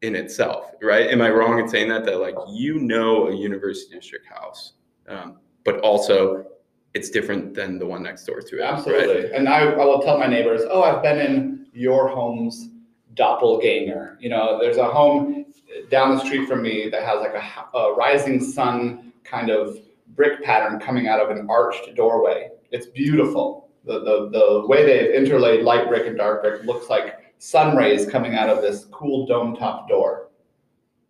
in 0.01 0.15
itself, 0.15 0.71
right? 0.81 1.09
Am 1.09 1.21
I 1.21 1.30
wrong 1.30 1.59
in 1.59 1.68
saying 1.68 1.89
that? 1.89 2.06
That 2.06 2.19
like 2.19 2.35
you 2.50 2.80
know 2.80 3.27
a 3.27 3.35
university 3.35 3.95
district 3.95 4.27
house, 4.27 4.74
um, 5.07 5.38
but 5.63 5.80
also 5.80 6.45
it's 6.94 7.09
different 7.09 7.53
than 7.56 7.80
the 7.80 7.85
one 7.85 8.03
next 8.03 8.25
door 8.25 8.39
to 8.41 8.57
it. 8.57 8.62
Right? 8.62 8.74
Absolutely. 8.74 9.31
And 9.33 9.50
I, 9.50 9.62
I 9.65 9.85
will 9.85 10.00
tell 10.01 10.19
my 10.19 10.27
neighbors, 10.27 10.62
oh, 10.69 10.83
I've 10.83 11.01
been 11.01 11.19
in 11.19 11.65
your 11.74 12.07
home's 12.09 12.69
doppelganger. 13.15 14.18
You 14.19 14.30
know, 14.30 14.60
there's 14.60 14.77
a 14.77 14.86
home 14.86 15.45
down 15.89 16.15
the 16.15 16.24
street 16.24 16.48
from 16.48 16.62
me 16.62 16.89
that 16.89 17.04
has 17.04 17.19
like 17.19 17.33
a 17.74 17.94
rising 17.94 18.39
sun 18.44 19.13
kind 19.24 19.50
of 19.50 19.77
brick 20.15 20.44
pattern 20.44 20.80
coming 20.80 21.07
out 21.07 21.19
of 21.19 21.36
an 21.36 21.48
arched 21.50 21.95
doorway. 21.95 22.50
It's 22.71 22.88
beautiful. 22.88 23.69
The, 23.86 24.00
the, 24.00 24.30
the 24.30 24.68
way 24.68 24.86
they've 24.86 25.13
interlaid 25.13 25.63
light 25.63 25.88
brick 25.88 26.07
and 26.07 26.18
dark 26.18 26.42
brick 26.42 26.63
looks 26.63 26.89
like 26.89 27.33
sun 27.39 27.75
rays 27.75 28.06
coming 28.06 28.36
out 28.36 28.50
of 28.50 28.62
this 28.62 28.86
cool 28.92 29.25
dome 29.25 29.56
top 29.56 29.89
door. 29.89 30.30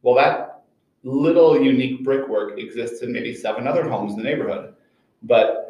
Well, 0.01 0.15
that 0.15 0.63
little 1.03 1.61
unique 1.61 2.03
brickwork 2.03 2.57
exists 2.57 3.01
in 3.03 3.11
maybe 3.11 3.35
seven 3.35 3.67
other 3.67 3.87
homes 3.87 4.13
in 4.13 4.17
the 4.17 4.23
neighborhood. 4.23 4.73
But 5.21 5.62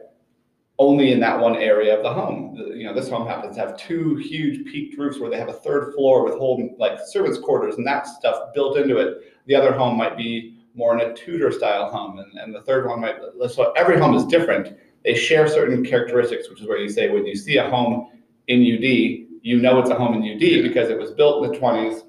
only 0.79 1.11
in 1.11 1.19
that 1.19 1.39
one 1.39 1.55
area 1.55 1.95
of 1.95 2.03
the 2.03 2.11
home. 2.11 2.55
You 2.55 2.85
know, 2.85 2.93
this 2.93 3.09
home 3.09 3.27
happens 3.27 3.55
to 3.55 3.61
have 3.61 3.77
two 3.77 4.15
huge 4.15 4.65
peaked 4.65 4.97
roofs 4.97 5.19
where 5.19 5.29
they 5.29 5.37
have 5.37 5.49
a 5.49 5.53
third 5.53 5.93
floor 5.93 6.23
with 6.23 6.33
whole 6.33 6.75
like 6.79 6.97
servants' 7.07 7.37
quarters 7.37 7.75
and 7.75 7.85
that 7.85 8.07
stuff 8.07 8.53
built 8.53 8.77
into 8.77 8.97
it. 8.97 9.33
The 9.45 9.55
other 9.55 9.73
home 9.73 9.97
might 9.97 10.17
be 10.17 10.57
more 10.75 10.97
in 10.97 11.11
a 11.11 11.13
Tudor 11.13 11.51
style 11.51 11.89
home, 11.89 12.17
and, 12.17 12.39
and 12.39 12.55
the 12.55 12.61
third 12.61 12.87
one 12.87 13.01
might. 13.01 13.15
So 13.49 13.71
every 13.73 13.99
home 13.99 14.15
is 14.15 14.25
different. 14.25 14.75
They 15.03 15.13
share 15.13 15.47
certain 15.47 15.85
characteristics, 15.85 16.49
which 16.49 16.61
is 16.61 16.67
where 16.67 16.77
you 16.77 16.89
say 16.89 17.09
when 17.09 17.25
you 17.25 17.35
see 17.35 17.57
a 17.57 17.69
home 17.69 18.09
in 18.47 18.61
UD, 18.61 19.27
you 19.43 19.61
know 19.61 19.79
it's 19.79 19.89
a 19.89 19.95
home 19.95 20.15
in 20.15 20.23
UD 20.23 20.63
because 20.63 20.89
it 20.89 20.97
was 20.97 21.11
built 21.11 21.45
in 21.45 21.51
the 21.51 21.57
20s 21.57 22.01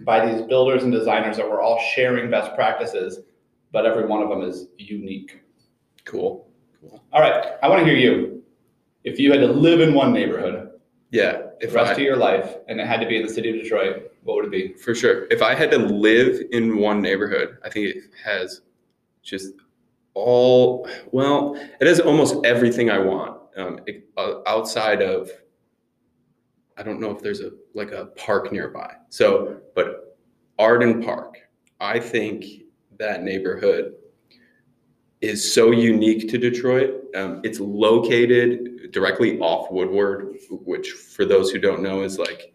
by 0.00 0.24
these 0.24 0.42
builders 0.42 0.82
and 0.82 0.92
designers 0.92 1.36
that 1.36 1.48
were 1.48 1.62
all 1.62 1.80
sharing 1.94 2.30
best 2.30 2.54
practices, 2.54 3.20
but 3.72 3.86
every 3.86 4.06
one 4.06 4.22
of 4.22 4.28
them 4.28 4.42
is 4.42 4.66
unique. 4.76 5.40
Cool. 6.04 6.47
All 7.12 7.20
right, 7.20 7.54
I 7.62 7.68
want 7.68 7.80
to 7.80 7.86
hear 7.86 7.96
you. 7.96 8.42
If 9.04 9.18
you 9.18 9.30
had 9.32 9.40
to 9.40 9.46
live 9.48 9.80
in 9.80 9.94
one 9.94 10.12
neighborhood 10.12 10.70
Yeah. 11.10 11.42
the 11.60 11.68
rest 11.68 11.90
I, 11.90 11.92
of 11.92 11.98
your 12.00 12.16
life 12.16 12.56
and 12.68 12.80
it 12.80 12.86
had 12.86 13.00
to 13.00 13.06
be 13.06 13.16
in 13.16 13.26
the 13.26 13.32
city 13.32 13.50
of 13.50 13.62
Detroit, 13.62 14.12
what 14.22 14.36
would 14.36 14.44
it 14.46 14.50
be? 14.50 14.74
for 14.74 14.94
sure. 14.94 15.26
If 15.30 15.42
I 15.42 15.54
had 15.54 15.70
to 15.72 15.78
live 15.78 16.42
in 16.52 16.76
one 16.78 17.00
neighborhood, 17.00 17.58
I 17.64 17.70
think 17.70 17.86
it 17.96 18.02
has 18.24 18.62
just 19.22 19.54
all, 20.14 20.88
well, 21.12 21.54
it 21.80 21.86
has 21.86 22.00
almost 22.00 22.44
everything 22.44 22.90
I 22.90 22.98
want 22.98 23.40
um, 23.56 23.80
it- 23.86 24.08
uh, 24.16 24.40
outside 24.46 25.00
of, 25.02 25.30
I 26.76 26.82
don't 26.82 27.00
know 27.00 27.10
if 27.10 27.20
there's 27.22 27.40
a, 27.40 27.50
like 27.74 27.90
a 27.92 28.06
park 28.16 28.52
nearby. 28.52 28.94
So, 29.08 29.60
but 29.74 30.16
Arden 30.58 31.02
Park, 31.02 31.38
I 31.80 31.98
think 31.98 32.44
that 32.98 33.22
neighborhood 33.22 33.94
is 35.20 35.52
so 35.52 35.70
unique 35.70 36.28
to 36.30 36.38
Detroit. 36.38 37.04
Um, 37.14 37.40
it's 37.44 37.60
located 37.60 38.92
directly 38.92 39.38
off 39.40 39.70
Woodward, 39.70 40.36
which 40.50 40.90
for 40.90 41.24
those 41.24 41.50
who 41.50 41.58
don't 41.58 41.82
know 41.82 42.02
is 42.02 42.18
like 42.18 42.52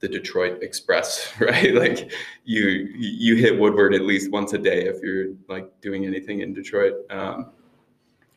the 0.00 0.08
Detroit 0.08 0.62
Express, 0.62 1.32
right? 1.40 1.74
Like 1.74 2.12
you 2.44 2.88
you 2.96 3.36
hit 3.36 3.58
Woodward 3.58 3.94
at 3.94 4.02
least 4.02 4.30
once 4.30 4.52
a 4.52 4.58
day 4.58 4.86
if 4.86 5.02
you're 5.02 5.34
like 5.48 5.68
doing 5.80 6.04
anything 6.06 6.40
in 6.40 6.52
Detroit. 6.52 6.94
Um, 7.10 7.50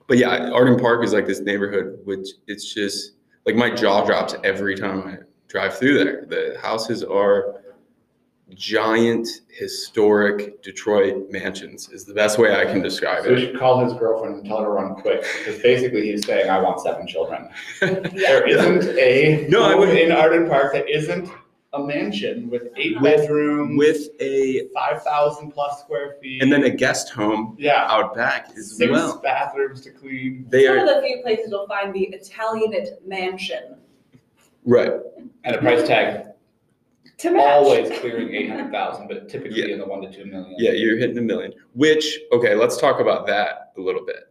but 0.07 0.17
yeah, 0.17 0.49
Arden 0.51 0.79
Park 0.79 1.03
is 1.03 1.13
like 1.13 1.27
this 1.27 1.39
neighborhood, 1.39 1.99
which 2.03 2.27
it's 2.47 2.73
just 2.73 3.13
like 3.45 3.55
my 3.55 3.69
jaw 3.73 4.05
drops 4.05 4.35
every 4.43 4.75
time 4.75 5.01
I 5.07 5.17
drive 5.47 5.77
through 5.77 5.97
there. 6.03 6.25
The 6.27 6.57
houses 6.61 7.03
are 7.03 7.60
giant, 8.55 9.27
historic 9.49 10.61
Detroit 10.63 11.29
mansions. 11.29 11.89
Is 11.89 12.05
the 12.05 12.13
best 12.13 12.37
way 12.37 12.55
I 12.55 12.65
can 12.65 12.81
describe 12.81 13.19
it. 13.19 13.23
So 13.25 13.33
we 13.33 13.41
should 13.41 13.57
call 13.59 13.83
his 13.83 13.93
girlfriend 13.93 14.35
and 14.35 14.45
tell 14.45 14.59
her 14.59 14.65
to 14.65 14.69
run 14.71 14.95
quick, 14.95 15.23
because 15.39 15.61
basically 15.61 16.11
he's 16.11 16.25
saying, 16.25 16.49
I 16.49 16.59
want 16.61 16.79
seven 16.81 17.07
children. 17.07 17.49
There 17.81 18.47
isn't 18.47 18.97
a 18.97 19.47
No, 19.49 19.63
I 19.63 19.75
would- 19.75 19.89
in 19.97 20.11
Arden 20.11 20.47
Park 20.47 20.73
that 20.73 20.89
isn't 20.89 21.29
a 21.73 21.79
mansion 21.81 22.49
with 22.49 22.67
eight 22.75 22.99
With- 22.99 23.21
bedrooms, 23.21 23.77
With 23.77 24.09
a 24.19 24.67
five 24.73 25.01
thousand 25.03 25.51
plus 25.51 25.79
square 25.79 26.17
feet. 26.21 26.43
and 26.43 26.51
then 26.51 26.63
a 26.65 26.69
guest 26.69 27.09
home 27.11 27.55
Yeah, 27.57 27.85
out 27.89 28.13
back 28.13 28.49
as 28.57 28.75
six 28.75 28.91
well. 28.91 29.19
bathrooms 29.23 29.79
to 29.81 29.91
clean, 29.91 30.45
They 30.49 30.67
One 30.67 30.79
of 30.79 30.87
are 30.89 31.01
the 31.01 31.07
few 31.07 31.21
places 31.21 31.47
you'll 31.51 31.67
find 31.67 31.93
the 31.93 32.03
Italianate 32.11 32.89
mansion 33.07 33.77
right. 34.65 34.91
and 35.45 35.55
a 35.55 35.59
price 35.59 35.87
tag 35.87 36.25
to 37.21 37.31
match. 37.31 37.43
always 37.45 37.99
clearing 37.99 38.33
eight 38.33 38.49
hundred 38.49 38.71
thousand, 38.71 39.07
but 39.07 39.29
typically 39.29 39.61
Yeah. 39.61 39.73
in 39.73 39.79
the 39.79 39.85
one 39.85 40.01
to 40.01 40.11
two 40.11 40.25
million. 40.25 40.55
Yeah, 40.57 40.71
you're 40.71 40.97
hitting 40.97 41.17
a 41.17 41.21
million. 41.21 41.53
Which, 41.73 42.19
okay, 42.31 42.55
let's 42.55 42.77
talk 42.77 42.99
about 42.99 43.25
that 43.27 43.71
a 43.77 43.81
little 43.81 44.05
bit. 44.05 44.27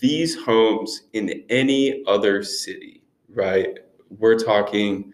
These 0.00 0.36
homes 0.36 1.02
in 1.14 1.44
any 1.48 2.02
other 2.06 2.42
city, 2.42 3.02
right? 3.28 3.78
We're 4.18 4.38
talking. 4.38 5.12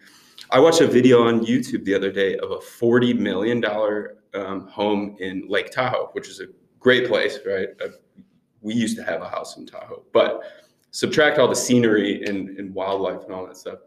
I 0.51 0.59
watched 0.59 0.81
a 0.81 0.87
video 0.87 1.23
on 1.27 1.45
YouTube 1.45 1.85
the 1.85 1.93
other 1.93 2.11
day 2.11 2.37
of 2.37 2.51
a 2.51 2.59
forty 2.59 3.13
million 3.13 3.61
dollar 3.61 4.17
um, 4.33 4.67
home 4.67 5.15
in 5.19 5.47
Lake 5.47 5.71
Tahoe, 5.71 6.09
which 6.13 6.27
is 6.27 6.39
a 6.39 6.47
great 6.79 7.07
place, 7.07 7.39
right? 7.45 7.69
Uh, 7.83 7.89
we 8.61 8.73
used 8.73 8.97
to 8.97 9.03
have 9.03 9.21
a 9.21 9.29
house 9.29 9.57
in 9.57 9.65
Tahoe, 9.65 10.03
but 10.11 10.41
subtract 10.91 11.39
all 11.39 11.47
the 11.47 11.55
scenery 11.55 12.23
and, 12.25 12.57
and 12.57 12.73
wildlife 12.73 13.23
and 13.23 13.31
all 13.33 13.45
that 13.45 13.55
stuff. 13.55 13.79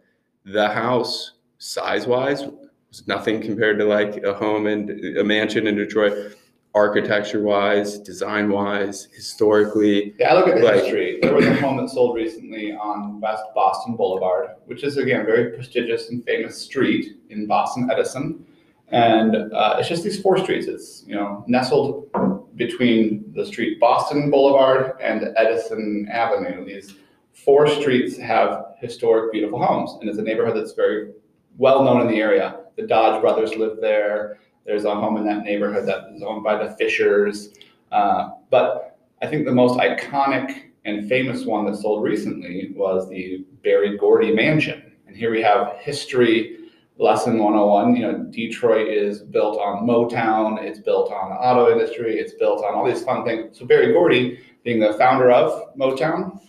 The 0.44 0.68
house, 0.68 1.32
size 1.58 2.06
wise, 2.06 2.44
was 2.92 3.08
nothing 3.08 3.40
compared 3.40 3.78
to 3.78 3.86
like 3.86 4.22
a 4.22 4.34
home 4.34 4.66
and 4.66 4.90
a 5.16 5.24
mansion 5.24 5.66
in 5.66 5.74
Detroit 5.76 6.36
architecture 6.74 7.42
wise, 7.42 7.98
design 7.98 8.50
wise, 8.50 9.08
historically. 9.14 10.14
Yeah, 10.18 10.32
I 10.32 10.34
look 10.38 10.48
at 10.48 10.56
the 10.56 10.62
Like- 10.64 10.82
history. 10.82 11.18
There 11.20 11.34
was 11.34 11.46
a 11.46 11.54
home 11.54 11.76
that 11.78 11.88
sold 11.90 12.16
recently 12.16 12.72
on 12.72 13.20
West 13.20 13.44
Boston 13.54 13.94
Boulevard, 13.96 14.50
which 14.66 14.82
is 14.84 14.96
again 14.98 15.22
a 15.22 15.24
very 15.24 15.50
prestigious 15.52 16.10
and 16.10 16.24
famous 16.24 16.56
street 16.58 17.16
in 17.30 17.46
Boston, 17.46 17.88
Edison. 17.90 18.44
And 18.88 19.36
uh, 19.54 19.76
it's 19.78 19.88
just 19.88 20.02
these 20.04 20.20
four 20.20 20.36
streets. 20.38 20.66
It's 20.66 21.04
you 21.06 21.14
know 21.14 21.44
nestled 21.46 22.08
between 22.56 23.24
the 23.34 23.44
street 23.46 23.80
Boston 23.80 24.30
Boulevard 24.30 24.92
and 25.00 25.28
Edison 25.36 26.06
Avenue. 26.10 26.64
These 26.66 26.94
four 27.32 27.66
streets 27.68 28.18
have 28.18 28.66
historic, 28.80 29.32
beautiful 29.32 29.62
homes, 29.62 29.96
and 30.00 30.08
it's 30.10 30.18
a 30.18 30.22
neighborhood 30.22 30.56
that's 30.56 30.72
very 30.72 31.10
well 31.58 31.82
known 31.84 32.00
in 32.02 32.08
the 32.08 32.20
area. 32.20 32.60
The 32.76 32.86
Dodge 32.86 33.20
brothers 33.20 33.54
live 33.56 33.78
there. 33.80 34.38
There's 34.64 34.84
a 34.84 34.94
home 34.94 35.16
in 35.16 35.24
that 35.26 35.44
neighborhood 35.44 35.86
that 35.86 36.14
is 36.14 36.22
owned 36.22 36.44
by 36.44 36.62
the 36.62 36.74
Fishers. 36.76 37.50
Uh, 37.90 38.30
but 38.50 38.98
I 39.20 39.26
think 39.26 39.44
the 39.44 39.52
most 39.52 39.78
iconic 39.78 40.70
and 40.84 41.08
famous 41.08 41.44
one 41.44 41.66
that 41.66 41.76
sold 41.76 42.02
recently 42.02 42.72
was 42.74 43.08
the 43.08 43.44
Berry 43.62 43.96
Gordy 43.96 44.32
Mansion. 44.32 44.92
And 45.06 45.16
here 45.16 45.30
we 45.30 45.42
have 45.42 45.76
history 45.78 46.58
lesson 46.98 47.38
101. 47.38 47.96
You 47.96 48.02
know, 48.02 48.18
Detroit 48.30 48.88
is 48.88 49.20
built 49.20 49.58
on 49.58 49.86
Motown, 49.86 50.62
it's 50.62 50.78
built 50.78 51.12
on 51.12 51.30
the 51.30 51.36
auto 51.36 51.70
industry, 51.70 52.18
it's 52.18 52.34
built 52.34 52.64
on 52.64 52.74
all 52.74 52.86
these 52.86 53.04
fun 53.04 53.24
things. 53.24 53.58
So 53.58 53.66
Berry 53.66 53.92
Gordy, 53.92 54.38
being 54.64 54.80
the 54.80 54.94
founder 54.94 55.30
of 55.30 55.76
Motown, 55.76 56.40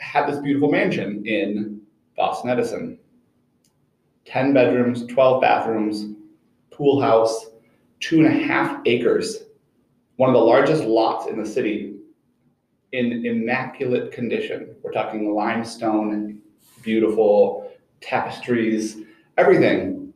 had 0.00 0.26
this 0.26 0.38
beautiful 0.40 0.70
mansion 0.70 1.26
in 1.26 1.80
Boston 2.16 2.50
Edison. 2.50 2.98
10 4.26 4.52
bedrooms, 4.54 5.06
12 5.06 5.40
bathrooms, 5.40 6.06
pool 6.70 7.00
house, 7.00 7.46
two 8.00 8.18
and 8.18 8.26
a 8.26 8.44
half 8.44 8.80
acres, 8.86 9.44
one 10.16 10.28
of 10.30 10.34
the 10.34 10.40
largest 10.40 10.84
lots 10.84 11.26
in 11.26 11.40
the 11.40 11.46
city 11.48 11.96
in 12.92 13.26
immaculate 13.26 14.12
condition. 14.12 14.74
We're 14.82 14.92
talking 14.92 15.34
limestone, 15.34 16.40
beautiful 16.82 17.70
tapestries, 18.00 18.98
everything. 19.36 20.12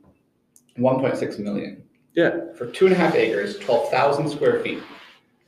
1.6 0.79 1.39
million 1.41 1.83
Yeah. 2.15 2.53
for 2.55 2.67
two 2.67 2.87
and 2.87 2.95
a 2.95 2.99
half 2.99 3.17
acres, 3.17 3.59
12,000 3.59 4.29
square 4.29 4.61
feet. 4.61 4.79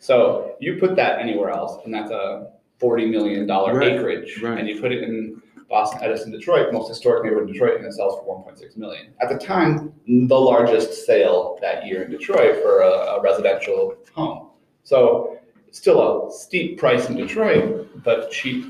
So 0.01 0.57
you 0.61 0.77
put 0.81 0.97
that 0.97 1.21
anywhere 1.21 1.51
else, 1.51 1.79
and 1.85 1.95
that's 1.95 2.11
a 2.11 2.51
$40 2.81 3.09
million 3.11 3.47
Right, 3.47 3.93
acreage. 3.93 4.43
right. 4.43 4.59
And 4.59 4.69
you 4.69 4.81
put 4.81 4.91
it 4.91 5.05
in 5.05 5.41
Boston, 5.71 6.01
Edison, 6.03 6.33
Detroit, 6.33 6.73
most 6.73 6.89
historic 6.89 7.23
neighborhood 7.23 7.47
in 7.47 7.53
Detroit, 7.53 7.77
and 7.77 7.87
it 7.87 7.93
sells 7.95 8.19
for 8.19 8.45
1.6 8.45 8.77
million. 8.77 9.15
At 9.23 9.29
the 9.29 9.39
time, 9.39 9.95
the 10.07 10.39
largest 10.39 11.07
sale 11.07 11.59
that 11.63 11.87
year 11.87 12.03
in 12.03 12.11
Detroit 12.11 12.61
for 12.61 12.81
a, 12.81 12.91
a 12.91 13.23
residential 13.23 13.95
home. 14.13 14.49
So 14.83 15.39
still 15.71 16.27
a 16.27 16.33
steep 16.33 16.77
price 16.77 17.09
in 17.09 17.17
Detroit, 17.17 17.89
but 18.03 18.33
cheap 18.33 18.67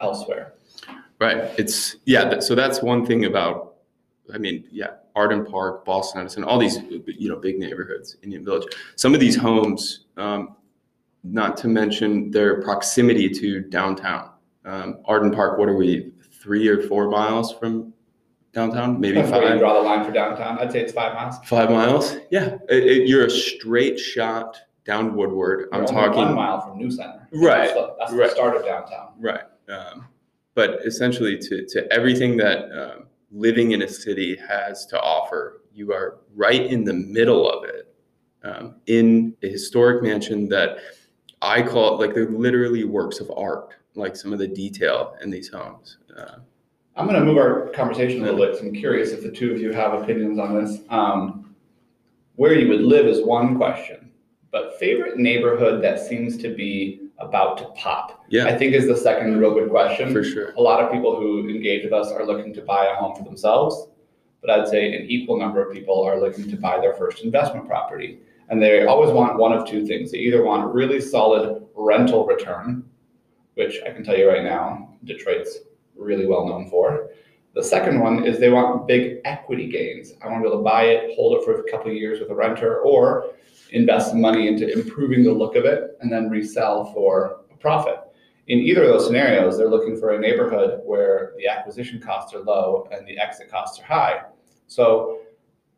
elsewhere. 0.00 0.54
Right. 1.20 1.50
It's 1.58 1.96
yeah. 2.06 2.40
So 2.40 2.54
that's 2.54 2.82
one 2.82 3.04
thing 3.04 3.26
about. 3.26 3.74
I 4.32 4.38
mean, 4.38 4.64
yeah, 4.70 4.88
Arden 5.16 5.44
Park, 5.44 5.84
Boston 5.84 6.20
Edison, 6.20 6.44
all 6.44 6.58
these 6.58 6.78
you 7.06 7.28
know 7.28 7.36
big 7.36 7.58
neighborhoods, 7.58 8.16
Indian 8.22 8.44
Village. 8.44 8.64
Some 8.96 9.14
of 9.14 9.20
these 9.20 9.36
homes, 9.36 10.06
um, 10.16 10.54
not 11.24 11.56
to 11.58 11.68
mention 11.68 12.30
their 12.30 12.62
proximity 12.62 13.28
to 13.30 13.60
downtown. 13.60 14.30
Um, 14.64 14.98
Arden 15.06 15.30
Park. 15.30 15.58
What 15.58 15.68
are 15.68 15.76
we? 15.76 16.12
Three 16.48 16.66
or 16.66 16.80
four 16.88 17.10
miles 17.10 17.52
from 17.52 17.92
downtown? 18.54 18.98
Maybe 18.98 19.16
That's 19.20 19.28
five. 19.30 19.58
draw 19.58 19.74
the 19.74 19.80
line 19.86 20.02
for 20.02 20.10
downtown. 20.10 20.58
I'd 20.58 20.72
say 20.72 20.80
it's 20.80 20.94
five 20.94 21.12
miles. 21.12 21.36
Five 21.44 21.68
miles. 21.68 22.16
Yeah. 22.30 22.56
It- 22.70 22.86
it- 22.86 23.06
you're 23.06 23.26
a 23.26 23.30
straight 23.30 23.98
shot 24.00 24.56
down 24.86 25.14
Woodward. 25.14 25.68
I'm 25.72 25.82
You're 25.82 25.90
only 25.90 26.00
talking. 26.06 26.20
one 26.22 26.34
mile 26.34 26.62
from 26.62 26.78
New 26.78 26.90
Center. 26.90 27.28
Right, 27.34 27.58
That's 27.66 27.74
the, 27.74 27.94
that's 27.98 28.12
right. 28.14 28.30
the 28.30 28.34
start 28.34 28.56
of 28.56 28.64
downtown. 28.64 29.08
Right. 29.20 29.42
Um, 29.68 30.06
but 30.54 30.80
essentially, 30.86 31.36
to, 31.36 31.66
to 31.66 31.92
everything 31.92 32.38
that 32.38 32.72
um, 32.72 33.08
living 33.30 33.72
in 33.72 33.82
a 33.82 33.88
city 33.88 34.34
has 34.48 34.86
to 34.86 34.98
offer, 34.98 35.60
you 35.74 35.92
are 35.92 36.20
right 36.34 36.64
in 36.64 36.82
the 36.82 36.94
middle 36.94 37.46
of 37.50 37.64
it 37.64 37.94
um, 38.42 38.76
in 38.86 39.36
a 39.42 39.50
historic 39.50 40.02
mansion 40.02 40.48
that 40.48 40.78
I 41.42 41.62
call 41.62 41.94
it 41.94 42.04
like 42.04 42.14
they're 42.14 42.30
literally 42.30 42.84
works 42.84 43.20
of 43.20 43.30
art, 43.36 43.74
like 43.94 44.16
some 44.16 44.32
of 44.32 44.38
the 44.38 44.48
detail 44.48 45.16
in 45.22 45.30
these 45.30 45.48
homes. 45.48 45.98
Uh, 46.16 46.38
I'm 46.96 47.06
going 47.06 47.18
to 47.18 47.24
move 47.24 47.38
our 47.38 47.68
conversation 47.68 48.22
a 48.22 48.32
little 48.32 48.38
bit. 48.38 48.60
I'm 48.60 48.74
curious 48.74 49.10
if 49.10 49.22
the 49.22 49.30
two 49.30 49.52
of 49.52 49.60
you 49.60 49.72
have 49.72 49.94
opinions 49.94 50.38
on 50.38 50.54
this. 50.54 50.80
Um, 50.90 51.54
where 52.34 52.54
you 52.54 52.68
would 52.68 52.82
live 52.82 53.06
is 53.06 53.24
one 53.24 53.56
question, 53.56 54.10
but 54.50 54.78
favorite 54.78 55.18
neighborhood 55.18 55.82
that 55.82 56.00
seems 56.00 56.36
to 56.38 56.54
be 56.54 57.00
about 57.18 57.58
to 57.58 57.64
pop, 57.76 58.24
yeah, 58.28 58.46
I 58.46 58.56
think 58.56 58.74
is 58.74 58.86
the 58.86 58.96
second 58.96 59.38
real 59.38 59.52
good 59.52 59.70
question. 59.70 60.12
for 60.12 60.22
sure. 60.22 60.52
A 60.52 60.60
lot 60.60 60.80
of 60.80 60.92
people 60.92 61.16
who 61.16 61.48
engage 61.48 61.82
with 61.84 61.92
us 61.92 62.12
are 62.12 62.24
looking 62.24 62.54
to 62.54 62.62
buy 62.62 62.86
a 62.86 62.94
home 62.94 63.16
for 63.16 63.24
themselves, 63.24 63.88
but 64.40 64.50
I'd 64.50 64.68
say 64.68 64.94
an 64.94 65.06
equal 65.08 65.36
number 65.36 65.60
of 65.60 65.72
people 65.72 66.00
are 66.02 66.20
looking 66.20 66.48
to 66.48 66.56
buy 66.56 66.80
their 66.80 66.94
first 66.94 67.24
investment 67.24 67.66
property. 67.66 68.20
And 68.50 68.62
they 68.62 68.86
always 68.86 69.10
want 69.10 69.38
one 69.38 69.52
of 69.52 69.68
two 69.68 69.86
things. 69.86 70.10
They 70.10 70.18
either 70.18 70.44
want 70.44 70.64
a 70.64 70.68
really 70.68 71.00
solid 71.00 71.66
rental 71.74 72.26
return, 72.26 72.88
which 73.54 73.80
I 73.86 73.90
can 73.90 74.02
tell 74.02 74.16
you 74.16 74.28
right 74.28 74.44
now, 74.44 74.96
Detroit's 75.04 75.58
really 75.96 76.26
well 76.26 76.46
known 76.46 76.70
for. 76.70 77.10
The 77.54 77.62
second 77.62 78.00
one 78.00 78.24
is 78.24 78.38
they 78.38 78.50
want 78.50 78.86
big 78.86 79.20
equity 79.24 79.68
gains. 79.68 80.12
I 80.22 80.28
want 80.28 80.38
to 80.38 80.42
be 80.42 80.48
able 80.48 80.58
to 80.58 80.64
buy 80.64 80.84
it, 80.84 81.16
hold 81.16 81.36
it 81.36 81.44
for 81.44 81.60
a 81.60 81.70
couple 81.70 81.90
of 81.90 81.96
years 81.96 82.20
with 82.20 82.30
a 82.30 82.34
renter, 82.34 82.80
or 82.80 83.30
invest 83.70 84.14
money 84.14 84.48
into 84.48 84.72
improving 84.72 85.24
the 85.24 85.32
look 85.32 85.56
of 85.56 85.64
it 85.64 85.96
and 86.00 86.10
then 86.10 86.30
resell 86.30 86.92
for 86.92 87.40
a 87.52 87.56
profit. 87.56 87.96
In 88.46 88.60
either 88.60 88.84
of 88.84 88.88
those 88.88 89.06
scenarios, 89.06 89.58
they're 89.58 89.68
looking 89.68 89.98
for 89.98 90.14
a 90.14 90.18
neighborhood 90.18 90.80
where 90.84 91.32
the 91.36 91.46
acquisition 91.46 92.00
costs 92.00 92.32
are 92.32 92.40
low 92.40 92.88
and 92.90 93.06
the 93.06 93.18
exit 93.18 93.50
costs 93.50 93.78
are 93.78 93.84
high. 93.84 94.22
So, 94.68 95.20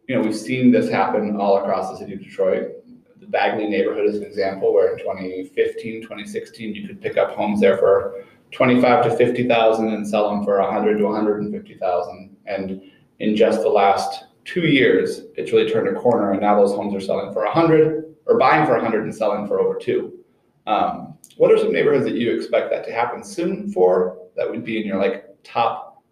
you 0.08 0.14
know, 0.14 0.22
we've 0.22 0.36
seen 0.36 0.70
this 0.70 0.90
happen 0.90 1.36
all 1.36 1.58
across 1.58 1.90
the 1.90 1.96
city 1.98 2.14
of 2.14 2.22
Detroit. 2.22 2.72
The 3.18 3.26
Bagley 3.26 3.68
neighborhood 3.68 4.06
is 4.06 4.16
an 4.16 4.24
example 4.24 4.72
where 4.72 4.92
in 4.92 4.98
2015, 4.98 6.02
2016, 6.02 6.74
you 6.74 6.88
could 6.88 7.00
pick 7.00 7.16
up 7.16 7.32
homes 7.32 7.60
there 7.60 7.78
for 7.78 8.24
25 8.50 9.04
to 9.04 9.16
50,000 9.16 9.92
and 9.92 10.06
sell 10.06 10.30
them 10.30 10.44
for 10.44 10.60
100 10.60 10.98
to 10.98 11.04
150,000. 11.04 12.36
And 12.46 12.82
in 13.20 13.36
just 13.36 13.62
the 13.62 13.68
last 13.68 14.24
two 14.44 14.62
years, 14.62 15.22
it's 15.36 15.52
really 15.52 15.70
turned 15.70 15.88
a 15.88 16.00
corner, 16.00 16.32
and 16.32 16.40
now 16.40 16.56
those 16.56 16.74
homes 16.74 16.94
are 16.94 17.00
selling 17.00 17.32
for 17.32 17.44
100 17.44 18.14
or 18.26 18.38
buying 18.38 18.66
for 18.66 18.72
100 18.72 19.04
and 19.04 19.14
selling 19.14 19.46
for 19.46 19.60
over 19.60 19.78
two. 19.78 20.18
Um, 20.66 21.14
what 21.36 21.50
are 21.52 21.58
some 21.58 21.72
neighborhoods 21.72 22.04
that 22.04 22.14
you 22.14 22.34
expect 22.34 22.70
that 22.70 22.84
to 22.84 22.92
happen 22.92 23.24
soon 23.24 23.72
for 23.72 24.18
that 24.36 24.48
would 24.48 24.64
be 24.64 24.80
in 24.80 24.86
your 24.86 24.98
like 24.98 25.26
top 25.42 26.02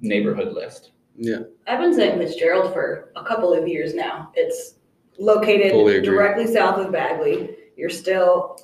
neighborhood 0.00 0.52
list? 0.52 0.92
Yeah, 1.16 1.40
I've 1.66 1.80
been 1.80 1.94
saying 1.94 2.18
Fitzgerald 2.18 2.72
for 2.72 3.12
a 3.16 3.24
couple 3.24 3.52
of 3.52 3.68
years 3.68 3.94
now. 3.94 4.32
It's 4.34 4.74
located 5.18 5.72
agree. 5.72 6.00
directly 6.00 6.46
south 6.46 6.78
of 6.78 6.92
Bagley. 6.92 7.56
You're 7.76 7.90
still 7.90 8.58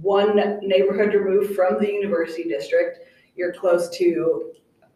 one 0.00 0.60
neighborhood 0.62 1.14
removed 1.14 1.54
from 1.54 1.78
the 1.78 1.90
University 1.90 2.44
District. 2.44 3.00
You're 3.36 3.52
close 3.52 3.88
to 3.98 4.52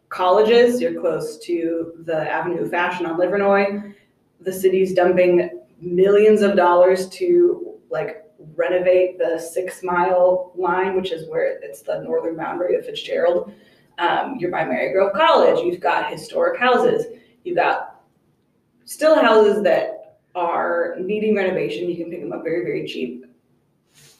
colleges, 0.09 0.81
you're 0.81 0.99
close 0.99 1.37
to 1.39 1.93
the 2.05 2.29
Avenue 2.31 2.63
of 2.63 2.71
Fashion 2.71 3.05
on 3.05 3.17
Livernois. 3.19 3.93
The 4.41 4.53
city's 4.53 4.93
dumping 4.93 5.61
millions 5.79 6.41
of 6.41 6.55
dollars 6.55 7.07
to 7.09 7.79
like 7.89 8.23
renovate 8.55 9.17
the 9.17 9.39
six 9.39 9.83
mile 9.83 10.51
line, 10.55 10.95
which 10.95 11.11
is 11.11 11.29
where 11.29 11.59
it's 11.61 11.81
the 11.81 12.01
northern 12.01 12.35
boundary 12.35 12.75
of 12.75 12.85
Fitzgerald. 12.85 13.53
Um, 13.99 14.37
you're 14.39 14.51
by 14.51 14.65
Marygrove 14.65 15.13
College, 15.13 15.63
you've 15.63 15.79
got 15.79 16.11
historic 16.11 16.59
houses, 16.59 17.05
you've 17.43 17.57
got 17.57 18.01
still 18.85 19.15
houses 19.15 19.63
that 19.63 20.19
are 20.35 20.95
needing 20.99 21.35
renovation. 21.35 21.89
You 21.89 21.95
can 21.95 22.09
pick 22.09 22.21
them 22.21 22.33
up 22.33 22.43
very, 22.43 22.63
very 22.63 22.87
cheap. 22.87 23.25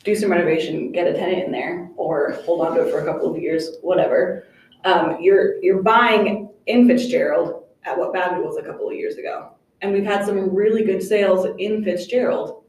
Do 0.03 0.15
some 0.15 0.32
renovation, 0.32 0.92
get 0.92 1.08
a 1.08 1.13
tenant 1.13 1.46
in 1.46 1.51
there, 1.51 1.89
or 1.96 2.34
hold 2.46 2.68
on 2.68 2.75
to 2.75 2.86
it 2.86 2.92
for 2.92 3.00
a 3.00 3.06
couple 3.06 3.34
of 3.34 3.42
years, 3.42 3.77
whatever. 3.82 4.46
Um, 4.84 5.18
you're 5.22 5.63
you're 5.63 5.82
buying 5.82 6.50
in 6.68 6.88
Fitzgerald 6.88 7.63
at 7.86 7.98
what 7.98 8.13
Bagley 8.13 8.44
was 8.44 8.58
a 8.58 8.63
couple 8.63 8.88
of 8.88 8.96
years 8.96 9.15
ago, 9.15 9.51
and 9.82 9.94
we've 9.94 10.03
had 10.03 10.25
some 10.25 10.53
really 10.53 10.84
good 10.84 11.01
sales 11.01 11.48
in 11.58 11.84
Fitzgerald. 11.84 12.63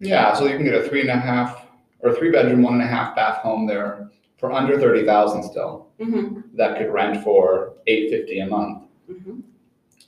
Yeah, 0.00 0.34
so 0.34 0.46
you 0.46 0.56
can 0.56 0.64
get 0.64 0.74
a 0.74 0.88
three 0.88 1.00
and 1.00 1.10
a 1.10 1.16
half 1.16 1.66
or 2.00 2.12
three 2.12 2.30
bedroom, 2.30 2.62
one 2.62 2.74
and 2.74 2.82
a 2.82 2.86
half 2.86 3.14
bath 3.14 3.38
home 3.38 3.66
there 3.68 4.10
for 4.36 4.50
under 4.50 4.78
thirty 4.78 5.04
thousand 5.06 5.44
still. 5.44 5.88
Mm-hmm. 6.00 6.56
That 6.56 6.76
could 6.76 6.92
rent 6.92 7.22
for 7.22 7.74
eight 7.86 8.10
fifty 8.10 8.40
a 8.40 8.46
month. 8.46 8.82
Mm-hmm. 9.08 9.40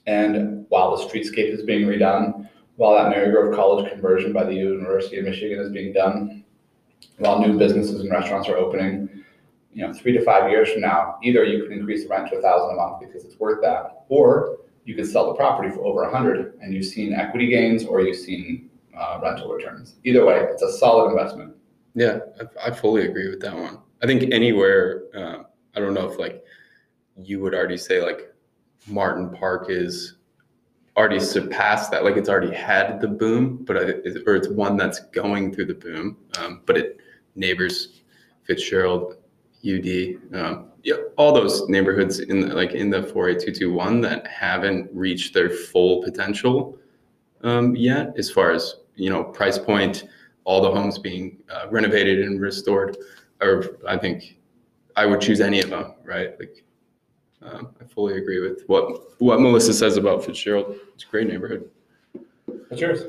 And 0.07 0.65
while 0.69 0.95
the 0.95 1.03
streetscape 1.03 1.53
is 1.53 1.61
being 1.63 1.85
redone, 1.85 2.49
while 2.77 2.95
that 2.95 3.13
Marygrove 3.13 3.55
College 3.55 3.91
conversion 3.91 4.33
by 4.33 4.45
the 4.45 4.53
University 4.53 5.19
of 5.19 5.25
Michigan 5.25 5.59
is 5.59 5.69
being 5.69 5.93
done, 5.93 6.43
while 7.17 7.39
new 7.39 7.57
businesses 7.57 8.01
and 8.01 8.09
restaurants 8.09 8.47
are 8.47 8.57
opening, 8.57 9.23
you 9.73 9.85
know, 9.85 9.93
three 9.93 10.13
to 10.13 10.23
five 10.23 10.49
years 10.49 10.71
from 10.71 10.81
now, 10.81 11.17
either 11.23 11.43
you 11.43 11.63
can 11.63 11.73
increase 11.73 12.03
the 12.03 12.09
rent 12.09 12.29
to 12.29 12.37
a 12.37 12.41
thousand 12.41 12.71
a 12.71 12.75
month 12.75 13.01
because 13.01 13.25
it's 13.25 13.39
worth 13.39 13.61
that, 13.61 14.05
or 14.09 14.59
you 14.85 14.95
could 14.95 15.05
sell 15.05 15.27
the 15.27 15.33
property 15.33 15.69
for 15.69 15.85
over 15.85 16.03
a 16.03 16.11
hundred 16.11 16.57
and 16.61 16.73
you've 16.73 16.85
seen 16.85 17.13
equity 17.13 17.49
gains 17.49 17.83
or 17.85 18.01
you've 18.01 18.17
seen 18.17 18.69
uh, 18.97 19.19
rental 19.21 19.51
returns. 19.51 19.95
Either 20.05 20.25
way, 20.25 20.47
it's 20.49 20.63
a 20.63 20.71
solid 20.77 21.11
investment. 21.11 21.53
Yeah, 21.93 22.19
I, 22.39 22.69
I 22.69 22.71
fully 22.71 23.05
agree 23.05 23.29
with 23.29 23.41
that 23.41 23.55
one. 23.55 23.79
I 24.01 24.05
think 24.05 24.33
anywhere, 24.33 25.03
uh, 25.13 25.43
I 25.75 25.79
don't 25.79 25.93
know 25.93 26.09
if 26.09 26.17
like 26.17 26.43
you 27.17 27.41
would 27.41 27.53
already 27.53 27.77
say 27.77 28.01
like 28.01 28.33
Martin 28.85 29.29
Park 29.29 29.67
is 29.69 30.15
already 30.95 31.19
surpassed 31.19 31.91
that, 31.91 32.03
like 32.03 32.17
it's 32.17 32.29
already 32.29 32.53
had 32.53 32.99
the 33.01 33.07
boom, 33.07 33.63
but 33.65 33.77
or 33.77 34.35
it's 34.35 34.47
one 34.47 34.77
that's 34.77 34.99
going 35.11 35.53
through 35.53 35.65
the 35.65 35.73
boom, 35.73 36.17
um, 36.39 36.61
but 36.65 36.77
it 36.77 36.97
neighbors 37.35 38.01
Fitzgerald, 38.43 39.17
UD, 39.65 40.17
um, 40.33 40.71
yeah, 40.83 40.95
all 41.17 41.33
those 41.33 41.67
neighborhoods 41.67 42.19
in 42.19 42.49
like 42.49 42.71
in 42.71 42.89
the 42.89 43.03
48221 43.03 44.01
that 44.01 44.25
haven't 44.27 44.89
reached 44.93 45.33
their 45.33 45.49
full 45.49 46.01
potential 46.01 46.77
um, 47.43 47.75
yet, 47.75 48.13
as 48.17 48.31
far 48.31 48.51
as 48.51 48.75
you 48.95 49.09
know, 49.09 49.23
price 49.23 49.59
point, 49.59 50.05
all 50.43 50.61
the 50.61 50.71
homes 50.71 50.97
being 50.97 51.37
uh, 51.49 51.67
renovated 51.69 52.25
and 52.25 52.41
restored, 52.41 52.97
or 53.41 53.77
I 53.87 53.97
think 53.97 54.37
I 54.95 55.05
would 55.05 55.21
choose 55.21 55.39
any 55.39 55.61
of 55.61 55.69
them, 55.69 55.93
right? 56.03 56.37
Like, 56.39 56.63
um, 57.41 57.69
I 57.79 57.85
fully 57.85 58.17
agree 58.17 58.39
with 58.39 58.63
what 58.67 59.19
what 59.21 59.39
Melissa 59.39 59.73
says 59.73 59.97
about 59.97 60.23
Fitzgerald. 60.25 60.75
It's 60.93 61.03
a 61.03 61.07
great 61.07 61.27
neighborhood. 61.27 61.69
What's 62.45 62.81
yours? 62.81 63.03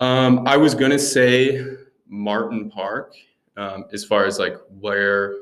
Um, 0.00 0.46
I 0.46 0.56
was 0.56 0.74
gonna 0.74 0.98
say 0.98 1.64
Martin 2.08 2.70
Park, 2.70 3.14
um, 3.56 3.84
as 3.92 4.04
far 4.04 4.24
as 4.26 4.38
like 4.38 4.56
where 4.80 5.36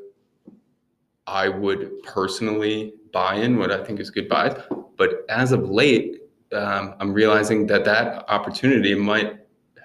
I 1.26 1.48
would 1.48 2.02
personally 2.02 2.94
buy 3.12 3.36
in, 3.36 3.58
what 3.58 3.70
I 3.70 3.82
think 3.84 4.00
is 4.00 4.10
good 4.10 4.28
buys. 4.28 4.54
But 4.96 5.24
as 5.28 5.52
of 5.52 5.70
late, 5.70 6.22
um, 6.52 6.94
I'm 7.00 7.12
realizing 7.12 7.66
that 7.68 7.84
that 7.84 8.24
opportunity 8.28 8.94
might 8.94 9.38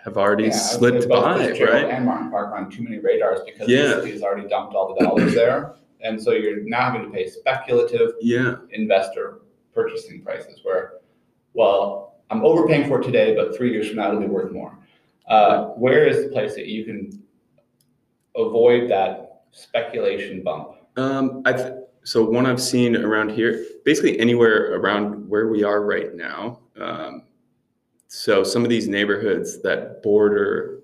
have 0.03 0.17
already 0.17 0.45
Yeah, 0.45 0.49
I 0.49 0.53
would 0.53 0.61
say 0.63 0.77
slipped 0.77 1.09
both 1.09 1.23
by, 1.23 1.37
Fitzgerald 1.45 1.73
right? 1.83 1.91
And 1.93 2.05
Martin 2.05 2.29
Park 2.31 2.53
on 2.55 2.69
too 2.71 2.81
many 2.83 2.97
radars 2.99 3.39
because 3.45 3.67
Yeah. 3.69 3.87
the 3.87 3.93
city 4.01 4.11
has 4.13 4.23
already 4.23 4.47
dumped 4.47 4.73
all 4.73 4.93
the 4.95 5.03
dollars 5.03 5.33
there. 5.35 5.75
And 6.01 6.21
so 6.21 6.31
you're 6.31 6.63
now 6.63 6.91
having 6.91 7.03
to 7.03 7.09
pay 7.09 7.27
speculative 7.27 8.13
Yeah, 8.21 8.57
investor 8.71 9.41
purchasing 9.73 10.21
prices 10.21 10.61
where, 10.63 10.93
well, 11.53 12.15
I'm 12.29 12.43
overpaying 12.43 12.87
for 12.87 13.01
it 13.01 13.03
today, 13.03 13.35
but 13.35 13.55
three 13.55 13.71
years 13.71 13.87
from 13.87 13.97
now 13.97 14.09
it'll 14.09 14.21
be 14.21 14.27
worth 14.27 14.51
more. 14.51 14.77
Uh, 15.27 15.67
where 15.69 16.07
is 16.07 16.23
the 16.23 16.31
place 16.31 16.55
that 16.55 16.67
you 16.67 16.85
can 16.85 17.21
avoid 18.35 18.89
that 18.89 19.43
speculation 19.51 20.43
bump? 20.43 20.75
Um, 20.95 21.41
I 21.45 21.53
th- 21.53 21.73
so 22.03 22.23
one 22.23 22.45
I've 22.45 22.61
seen 22.61 22.95
around 22.95 23.31
here, 23.31 23.65
basically 23.83 24.19
anywhere 24.19 24.75
around 24.75 25.27
where 25.27 25.47
we 25.49 25.63
are 25.63 25.83
right 25.83 26.15
now. 26.15 26.59
Um, 26.79 27.23
so 28.07 28.43
some 28.43 28.63
of 28.63 28.69
these 28.69 28.87
neighborhoods 28.87 29.61
that 29.61 30.01
border 30.01 30.81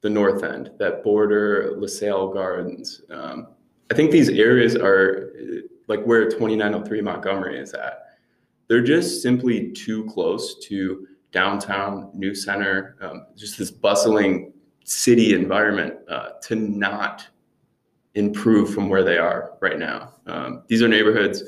the 0.00 0.10
north 0.10 0.42
end, 0.42 0.70
that 0.78 1.02
border 1.02 1.76
LaSalle 1.78 2.34
Gardens, 2.34 3.00
um, 3.10 3.46
I 3.90 3.94
think 3.94 4.10
these 4.10 4.28
areas 4.30 4.74
are 4.76 5.32
like 5.88 6.02
where 6.04 6.24
2903 6.24 7.00
Montgomery 7.02 7.58
is 7.58 7.74
at. 7.74 8.00
They're 8.68 8.82
just 8.82 9.22
simply 9.22 9.72
too 9.72 10.04
close 10.06 10.58
to 10.66 11.06
downtown 11.32 12.10
New 12.14 12.34
Center, 12.34 12.96
um, 13.02 13.26
just 13.36 13.58
this 13.58 13.70
bustling 13.70 14.52
city 14.84 15.34
environment 15.34 15.94
uh, 16.08 16.30
to 16.42 16.54
not 16.54 17.26
improve 18.14 18.72
from 18.72 18.88
where 18.88 19.02
they 19.02 19.18
are 19.18 19.52
right 19.60 19.78
now. 19.78 20.12
Um, 20.26 20.62
these 20.68 20.82
are 20.82 20.88
neighborhoods 20.88 21.42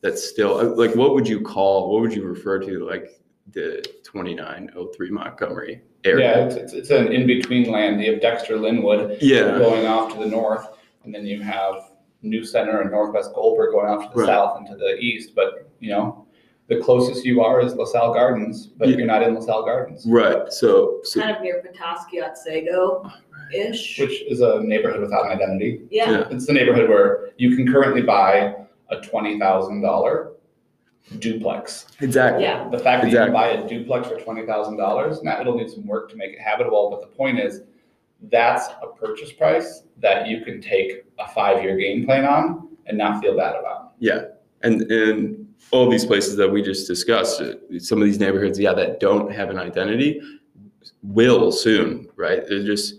that 0.00 0.18
still 0.18 0.58
uh, 0.58 0.64
like 0.76 0.94
what 0.94 1.14
would 1.14 1.28
you 1.28 1.40
call 1.40 1.92
what 1.92 2.00
would 2.00 2.14
you 2.14 2.24
refer 2.24 2.58
to 2.60 2.86
like 2.86 3.20
the 3.52 3.84
2903 4.04 5.10
Montgomery 5.10 5.82
Yeah, 6.04 6.10
area? 6.10 6.46
it's, 6.46 6.54
it's, 6.56 6.72
it's 6.72 6.90
an 6.90 7.12
in-between 7.12 7.70
land. 7.70 8.00
You 8.00 8.12
have 8.12 8.20
Dexter 8.22 8.56
Linwood 8.56 9.18
Yeah. 9.20 9.58
going 9.58 9.86
off 9.86 10.12
to 10.14 10.18
the 10.20 10.26
north, 10.26 10.68
and 11.04 11.14
then 11.14 11.26
you 11.26 11.42
have 11.42 11.90
New 12.22 12.44
Center 12.44 12.80
and 12.80 12.90
Northwest 12.90 13.32
Goldberg 13.34 13.72
going 13.72 13.86
off 13.88 14.04
to 14.08 14.14
the 14.14 14.20
Right. 14.20 14.26
south 14.26 14.58
and 14.58 14.66
to 14.68 14.76
the 14.76 14.96
east. 14.98 15.34
But, 15.34 15.68
you 15.80 15.90
know, 15.90 16.26
the 16.68 16.76
closest 16.80 17.24
you 17.24 17.40
are 17.42 17.60
is 17.60 17.74
LaSalle 17.74 18.14
Gardens, 18.14 18.66
but 18.68 18.88
Yeah. 18.88 18.96
you're 18.98 19.06
not 19.06 19.22
in 19.22 19.34
LaSalle 19.34 19.64
Gardens, 19.64 20.06
Right. 20.06 20.52
So, 20.52 21.00
so 21.02 21.20
Kind 21.20 21.36
of 21.36 21.42
near 21.42 21.60
Petoskey, 21.62 22.20
Otsego-ish. 22.22 23.98
which 23.98 24.22
is 24.22 24.40
a 24.40 24.62
neighborhood 24.62 25.00
without 25.00 25.26
an 25.26 25.32
identity. 25.32 25.82
Yeah, 25.90 26.10
Yeah. 26.10 26.28
It's 26.30 26.46
the 26.46 26.52
neighborhood 26.52 26.88
where 26.88 27.30
you 27.36 27.56
can 27.56 27.70
currently 27.70 28.02
buy 28.02 28.54
a 28.90 29.00
twenty 29.00 29.38
thousand 29.38 29.80
dollar 29.80 30.32
duplex. 31.18 31.86
exactly. 32.00 32.44
yeah. 32.44 32.68
The 32.70 32.78
fact 32.78 33.02
that 33.02 33.10
you 33.10 33.16
can 33.16 33.32
buy 33.32 33.48
a 33.48 33.68
duplex 33.68 34.06
for 34.08 34.16
twenty 34.20 34.46
thousand 34.46 34.76
dollars, 34.76 35.22
now 35.22 35.40
it'll 35.40 35.56
need 35.56 35.70
some 35.70 35.86
work 35.86 36.08
to 36.10 36.16
make 36.16 36.32
it 36.32 36.38
habitable, 36.40 36.90
but 36.90 37.00
the 37.00 37.08
point 37.08 37.40
is, 37.40 37.62
that's 38.30 38.68
a 38.82 38.88
purchase 38.88 39.32
price 39.32 39.84
that 39.98 40.26
you 40.26 40.42
can 40.42 40.60
take 40.60 41.04
a 41.18 41.28
five-year 41.28 41.76
game 41.76 42.04
plan 42.04 42.24
on 42.24 42.68
and 42.86 42.96
not 42.98 43.20
feel 43.20 43.36
bad 43.36 43.56
about. 43.56 43.92
Yeah, 43.98 44.22
and 44.62 44.82
and 44.90 45.48
all 45.70 45.88
these 45.88 46.04
places 46.04 46.36
that 46.36 46.48
we 46.48 46.62
just 46.62 46.86
discussed, 46.86 47.40
uh, 47.40 47.54
some 47.78 48.00
of 48.00 48.04
these 48.04 48.18
neighborhoods, 48.18 48.58
yeah, 48.58 48.74
that 48.74 49.00
don't 49.00 49.32
have 49.32 49.50
an 49.50 49.58
identity, 49.58 50.20
will 51.02 51.52
soon, 51.52 52.08
right? 52.16 52.42
They're 52.48 52.64
just 52.64 52.96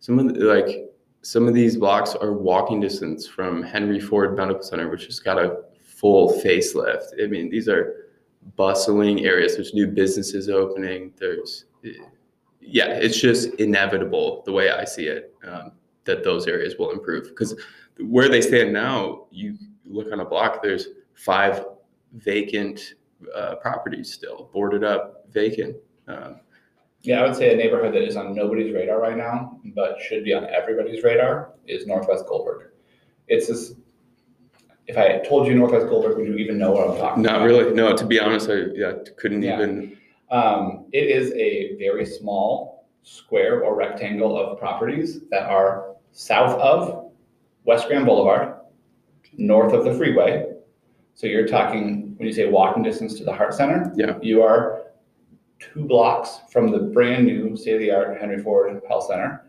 some 0.00 0.18
of 0.18 0.34
the, 0.34 0.44
like 0.44 0.90
some 1.22 1.46
of 1.46 1.54
these 1.54 1.76
blocks 1.76 2.14
are 2.14 2.32
walking 2.32 2.80
distance 2.80 3.26
from 3.26 3.62
Henry 3.62 4.00
Ford 4.00 4.36
Medical 4.36 4.62
Center, 4.62 4.88
which 4.90 5.06
has 5.06 5.20
got 5.20 5.38
a 5.38 5.62
full 5.82 6.32
facelift. 6.42 7.22
I 7.22 7.26
mean, 7.26 7.48
these 7.48 7.68
are 7.68 8.08
bustling 8.56 9.24
areas. 9.24 9.54
There's 9.54 9.72
new 9.72 9.86
businesses 9.86 10.48
opening. 10.48 11.12
There's 11.16 11.66
yeah, 12.64 12.86
it's 12.86 13.20
just 13.20 13.54
inevitable 13.54 14.42
the 14.46 14.52
way 14.52 14.70
I 14.70 14.84
see 14.84 15.06
it 15.06 15.34
um, 15.46 15.72
that 16.04 16.24
those 16.24 16.46
areas 16.46 16.76
will 16.78 16.90
improve 16.90 17.28
because 17.28 17.54
where 17.98 18.28
they 18.28 18.40
stand 18.40 18.72
now, 18.72 19.26
you 19.30 19.56
look 19.84 20.10
on 20.12 20.20
a 20.20 20.24
block, 20.24 20.62
there's 20.62 20.88
five 21.14 21.64
vacant 22.14 22.94
uh, 23.34 23.56
properties 23.56 24.12
still, 24.12 24.50
boarded 24.52 24.84
up, 24.84 25.26
vacant. 25.30 25.76
Um, 26.08 26.40
Yeah, 27.02 27.20
I 27.22 27.26
would 27.26 27.36
say 27.36 27.52
a 27.52 27.56
neighborhood 27.56 27.94
that 27.94 28.02
is 28.02 28.16
on 28.16 28.34
nobody's 28.34 28.72
radar 28.74 29.00
right 29.00 29.16
now, 29.16 29.58
but 29.74 30.00
should 30.00 30.24
be 30.24 30.32
on 30.32 30.44
everybody's 30.46 31.02
radar 31.04 31.52
is 31.66 31.86
Northwest 31.86 32.24
Goldberg. 32.26 32.70
It's 33.28 33.48
this, 33.48 33.74
if 34.86 34.96
I 34.96 35.18
told 35.28 35.46
you 35.46 35.54
Northwest 35.54 35.86
Goldberg, 35.88 36.16
would 36.18 36.26
you 36.26 36.36
even 36.36 36.58
know 36.58 36.72
what 36.72 36.88
I'm 36.90 36.96
talking 36.96 37.24
about? 37.24 37.40
not 37.40 37.44
really. 37.46 37.72
No, 37.74 37.96
to 37.96 38.06
be 38.06 38.18
honest, 38.18 38.48
I 38.50 38.64
yeah, 38.74 38.92
couldn't 39.16 39.42
Yeah. 39.42 39.56
even. 39.56 39.98
Um, 40.32 40.86
it 40.92 41.10
is 41.10 41.30
a 41.34 41.76
very 41.76 42.06
small 42.06 42.88
square 43.02 43.62
or 43.62 43.76
rectangle 43.76 44.36
of 44.36 44.58
properties 44.58 45.20
that 45.30 45.42
are 45.42 45.94
south 46.12 46.58
of 46.58 47.12
West 47.64 47.86
Grand 47.86 48.06
Boulevard, 48.06 48.54
north 49.36 49.74
of 49.74 49.84
the 49.84 49.92
freeway. 49.94 50.54
So 51.14 51.26
you're 51.26 51.46
talking, 51.46 52.14
when 52.16 52.26
you 52.26 52.32
say 52.32 52.48
walking 52.48 52.82
distance 52.82 53.14
to 53.18 53.24
the 53.24 53.32
Heart 53.32 53.52
Center, 53.54 53.92
Yeah. 53.94 54.18
you 54.22 54.42
are 54.42 54.84
two 55.58 55.84
blocks 55.84 56.40
from 56.50 56.70
the 56.70 56.78
brand 56.78 57.26
new 57.26 57.54
state-of-the-art 57.54 58.18
Henry 58.18 58.38
Ford 58.42 58.80
Health 58.88 59.04
Center. 59.04 59.44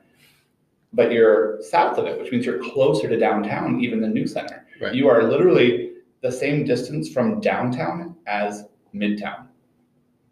But 0.92 1.12
you're 1.14 1.62
south 1.62 1.98
of 1.98 2.06
it, 2.06 2.20
which 2.20 2.32
means 2.32 2.46
you're 2.46 2.62
closer 2.62 3.08
to 3.08 3.18
downtown 3.18 3.80
even 3.80 4.02
than 4.02 4.14
New 4.14 4.28
Center. 4.28 4.68
Right. 4.82 4.94
You 4.94 5.08
are 5.08 5.24
literally 5.24 5.94
the 6.22 6.32
same 6.32 6.66
distance 6.66 7.10
from 7.10 7.40
downtown 7.40 8.16
as 8.28 8.68
Midtown. 8.94 9.48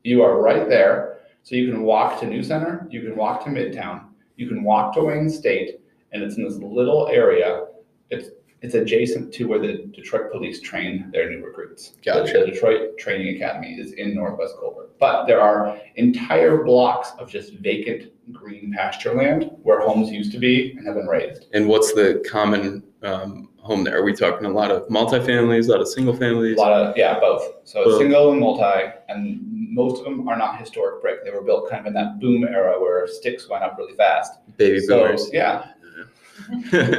You 0.04 0.24
are 0.24 0.42
right 0.42 0.68
there. 0.68 1.20
So 1.44 1.56
you 1.56 1.72
can 1.72 1.82
walk 1.84 2.20
to 2.20 2.28
New 2.28 2.44
Center, 2.44 2.88
you 2.92 3.02
can 3.02 3.16
walk 3.16 3.44
to 3.46 3.50
Midtown, 3.50 4.06
you 4.36 4.48
can 4.48 4.64
walk 4.64 4.94
to 4.94 5.02
Wayne 5.04 5.28
State, 5.30 5.80
and 6.12 6.22
it's 6.22 6.38
in 6.38 6.44
this 6.44 6.58
little 6.58 7.08
area. 7.08 7.66
It's 8.10 8.30
it's 8.62 8.76
adjacent 8.76 9.34
to 9.34 9.46
where 9.46 9.58
the 9.58 9.90
Detroit 9.92 10.32
police 10.32 10.62
train 10.62 11.10
their 11.12 11.28
new 11.32 11.44
recruits. 11.44 11.94
The- 12.04 12.12
Gotcha. 12.12 12.34
The 12.40 12.52
Detroit 12.52 12.96
Training 13.00 13.36
Academy 13.36 13.74
is 13.74 13.94
in 13.94 14.14
Northwest 14.14 14.54
Goldberg. 14.60 14.90
But 15.00 15.26
there 15.26 15.42
are 15.42 15.80
entire 15.96 16.64
blocks 16.64 17.12
of 17.18 17.28
just 17.28 17.54
vacant 17.54 18.12
green 18.32 18.72
pasture 18.78 19.16
land 19.16 19.50
where 19.64 19.80
homes 19.82 20.12
used 20.12 20.32
to 20.34 20.38
be 20.38 20.74
and 20.78 20.86
have 20.86 20.96
been 20.96 21.08
raised. 21.08 21.48
And 21.54 21.68
what's 21.68 21.94
the 21.94 22.24
common 22.30 22.84
um, 23.02 23.50
home 23.58 23.84
there? 23.84 23.98
Are 23.98 24.04
we 24.04 24.14
talking 24.14 24.46
a 24.46 24.50
lot 24.52 24.70
of 24.70 24.88
multifamilies, 24.90 25.68
a 25.68 25.72
lot 25.72 25.82
of 25.82 25.88
single 25.88 26.16
families? 26.16 26.58
A 26.58 26.62
lot 26.62 26.72
of, 26.74 26.96
yeah, 26.96 27.20
both. 27.20 27.44
So 27.64 27.84
Both. 27.84 27.98
single 27.98 28.32
and 28.32 28.40
multi, 28.40 28.92
and 29.10 29.51
most 29.74 30.00
of 30.00 30.06
them 30.06 30.28
are 30.28 30.38
not 30.38 30.60
historic 30.60 31.02
brick. 31.02 31.24
They 31.24 31.32
were 31.32 31.42
built 31.42 31.70
kind 31.70 31.80
of 31.80 31.88
in 31.88 31.94
that 31.94 32.20
boom 32.20 32.44
era 32.44 32.80
where 32.80 33.08
sticks 33.08 33.48
went 33.50 33.64
up 33.64 33.78
really 33.78 33.96
fast. 33.96 34.34
Baby 34.58 34.82
So, 34.82 35.04
boomers. 35.04 35.30
Yeah, 35.32 35.72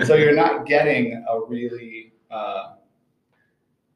so 0.06 0.14
you're 0.14 0.34
not 0.34 0.66
getting 0.66 1.24
a 1.28 1.40
really, 1.40 2.12
uh, 2.30 2.74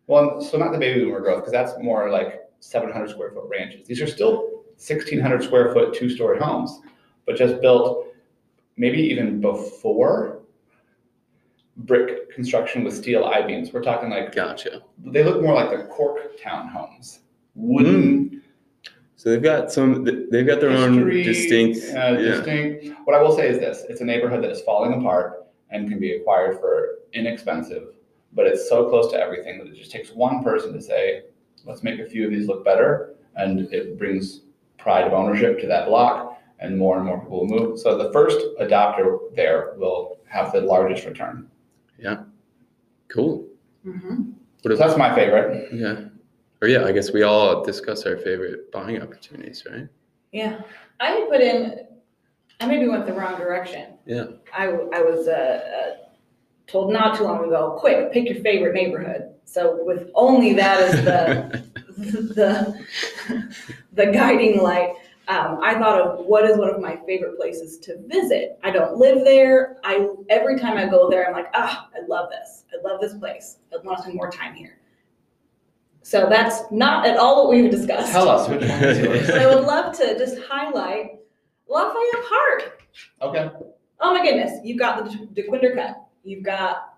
well, 0.07 0.41
so 0.43 0.59
not 0.59 0.73
the 0.73 0.79
baby 0.79 1.05
boomer 1.05 1.21
growth, 1.21 1.41
because 1.41 1.53
that's 1.53 1.73
more 1.83 2.11
like 2.11 2.43
seven 2.61 2.93
hundred 2.93 3.11
square 3.11 3.31
foot 3.33 3.49
ranches. 3.49 3.87
These 3.87 4.03
are 4.03 4.07
still 4.07 4.63
sixteen 4.77 5.21
hundred 5.21 5.43
square 5.43 5.73
foot, 5.73 5.95
two-story 5.95 6.39
homes, 6.39 6.81
but 7.25 7.37
just 7.37 7.61
built 7.63 8.09
maybe 8.77 8.99
even 8.99 9.41
before 9.41 10.43
brick 11.79 12.31
construction 12.35 12.85
with 12.85 12.95
steel 12.95 13.25
I-beams. 13.25 13.73
We're 13.73 13.83
talking 13.83 14.11
like, 14.11 14.35
Gotcha. 14.35 14.83
they 14.99 15.23
look 15.25 15.43
more 15.43 15.55
like 15.55 15.71
the 15.71 15.85
Cork 15.85 16.19
town 16.43 16.69
homes. 16.69 17.21
Wooden, 17.55 18.43
So 19.27 19.31
they've 19.33 19.43
got 19.43 19.73
some. 19.73 20.05
They've 20.05 20.47
got 20.47 20.61
their 20.61 20.71
own 20.71 21.05
distinct. 21.11 21.79
uh, 21.97 22.13
yeah. 22.13 22.17
distinct. 22.17 22.97
What 23.07 23.17
I 23.17 23.21
will 23.21 23.35
say 23.35 23.49
is 23.49 23.59
this: 23.59 23.83
it's 23.89 24.01
a 24.01 24.05
neighborhood 24.05 24.41
that 24.45 24.53
is 24.53 24.61
falling 24.61 25.01
apart 25.01 25.49
and 25.71 25.89
can 25.89 25.99
be 25.99 26.13
acquired 26.13 26.61
for 26.61 26.99
inexpensive, 27.13 27.89
but 28.35 28.47
it's 28.47 28.69
so 28.69 28.89
close 28.89 29.11
to 29.11 29.19
everything 29.21 29.59
that 29.59 29.67
it 29.67 29.75
just 29.75 29.91
takes 29.91 30.13
one 30.13 30.45
person 30.45 30.73
to 30.75 30.81
say, 30.81 31.25
"Let's 31.65 31.83
make 31.83 31.99
a 31.99 32.07
few 32.07 32.25
of 32.25 32.31
these 32.31 32.47
look 32.47 32.65
better," 32.65 33.17
and 33.35 33.63
it 33.73 33.99
brings 33.99 34.43
pride 34.79 35.09
of 35.09 35.13
ownership 35.13 35.59
to 35.59 35.67
that 35.67 35.89
block, 35.89 36.41
and 36.61 36.79
more 36.79 36.97
and 36.97 37.05
more 37.05 37.19
people 37.19 37.41
will 37.41 37.49
move. 37.49 37.81
So 37.81 37.99
the 37.99 38.13
first 38.13 38.39
adopter 38.61 39.35
there 39.35 39.75
will 39.77 40.19
have 40.29 40.53
the 40.53 40.61
largest 40.61 41.05
return. 41.05 41.51
Yeah. 41.99 42.19
Cool. 43.09 43.45
Mhm. 43.85 44.35
What 44.63 44.71
So 44.71 44.77
that's 44.77 44.97
my 44.97 45.13
favorite. 45.17 45.73
yeah. 45.73 45.97
Or 46.63 46.69
yeah, 46.69 46.85
I 46.85 46.93
guess 46.93 47.13
we 47.13 47.23
all 47.23 47.65
discuss 47.65 48.05
our 48.07 48.17
favorite 48.17 48.73
buying 48.73 49.03
opportunities, 49.03 49.65
right? 49.71 49.89
Yeah, 50.33 50.61
I 51.01 51.27
put 51.31 51.41
in, 51.41 51.87
I 52.61 52.67
maybe 52.67 52.89
went 52.89 53.07
the 53.07 53.13
wrong 53.13 53.37
direction. 53.37 53.95
Yeah. 54.07 54.27
I 54.55 54.67
I 54.67 55.03
was, 55.03 55.29
uh, 55.29 55.33
uh, 55.33 56.07
told 56.67 56.93
not 56.93 57.17
too 57.17 57.25
long 57.25 57.45
ago, 57.45 57.77
quick, 57.79 58.13
pick 58.13 58.29
your 58.29 58.43
favorite 58.43 58.75
neighborhood. 58.75 59.35
So 59.45 59.85
with 59.85 60.11
only 60.15 60.53
that 60.55 60.81
as 60.81 61.05
the, 61.05 61.65
the, 61.97 62.87
the 63.93 64.07
guiding 64.07 64.63
light, 64.63 64.95
um, 65.29 65.59
I 65.63 65.75
thought 65.75 66.01
of 66.01 66.27
what 66.27 66.45
is 66.45 66.57
one 66.57 66.71
of 66.71 66.81
my 66.81 66.97
favorite 67.07 67.37
places 67.37 67.79
to 67.79 67.99
visit. 68.07 68.59
I 68.63 68.71
don't 68.71 68.97
live 68.97 69.25
there. 69.25 69.77
I, 69.85 70.09
every 70.29 70.59
time 70.59 70.77
I 70.77 70.87
go 70.87 71.11
there, 71.11 71.27
I'm 71.27 71.33
like, 71.33 71.51
ah, 71.55 71.89
I 71.95 72.07
love 72.07 72.31
this. 72.31 72.65
I 72.73 72.87
love 72.87 73.01
this 73.01 73.15
place. 73.15 73.59
I 73.73 73.85
want 73.85 73.99
to 73.99 74.03
spend 74.03 74.17
more 74.17 74.31
time 74.31 74.55
here. 74.55 74.79
So 76.07 76.29
that's 76.31 76.63
not 76.71 77.05
at 77.05 77.17
all 77.17 77.49
what 77.49 77.51
we've 77.57 77.69
discussed. 77.69 78.13
Tell 78.13 78.29
us 78.29 78.49
which 78.49 78.61
one 78.61 78.85
is 78.85 78.99
yours. 79.01 79.29
I 79.29 79.53
would 79.53 79.65
love 79.65 79.93
to 79.99 80.17
just 80.17 80.39
highlight 80.49 81.19
Lafayette 81.69 82.25
Park. 82.29 82.83
Okay. 83.23 83.51
Oh 83.99 84.15
my 84.15 84.23
goodness, 84.23 84.61
you've 84.63 84.79
got 84.79 85.05
the 85.05 85.11
Dequindre 85.43 85.75
Cut, 85.75 85.97
you've 86.23 86.45
got 86.45 86.95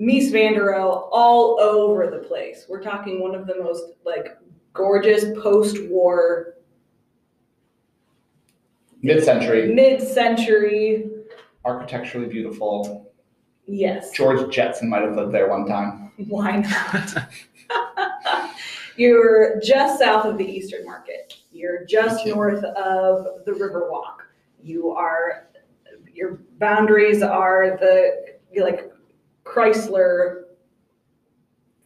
Mies 0.00 0.32
van 0.32 0.54
der 0.54 0.72
Rohe 0.72 1.08
all 1.12 1.60
over 1.60 2.10
the 2.10 2.18
place. 2.26 2.66
We're 2.68 2.82
talking 2.82 3.22
one 3.22 3.36
of 3.36 3.46
the 3.46 3.62
most 3.62 3.92
like 4.04 4.36
gorgeous 4.72 5.26
post-war, 5.40 6.54
Mid-century, 9.02 9.72
mid-century. 9.72 11.08
architecturally 11.64 12.26
beautiful. 12.26 13.12
Yes, 13.66 14.10
George 14.10 14.52
Jetson 14.52 14.88
might 14.90 15.02
have 15.02 15.14
lived 15.14 15.30
there 15.30 15.48
one 15.48 15.64
time. 15.64 16.10
why 16.26 16.56
not? 16.56 17.28
You're 18.98 19.60
just 19.60 20.00
south 20.00 20.26
of 20.26 20.38
the 20.38 20.44
Eastern 20.44 20.84
Market. 20.84 21.34
You're 21.52 21.84
just 21.84 22.26
north 22.26 22.64
of 22.64 23.44
the 23.46 23.52
Riverwalk. 23.52 24.26
You 24.60 24.90
are, 24.90 25.46
your 26.12 26.40
boundaries 26.58 27.22
are 27.22 27.76
the, 27.78 28.38
like 28.60 28.90
Chrysler 29.44 30.46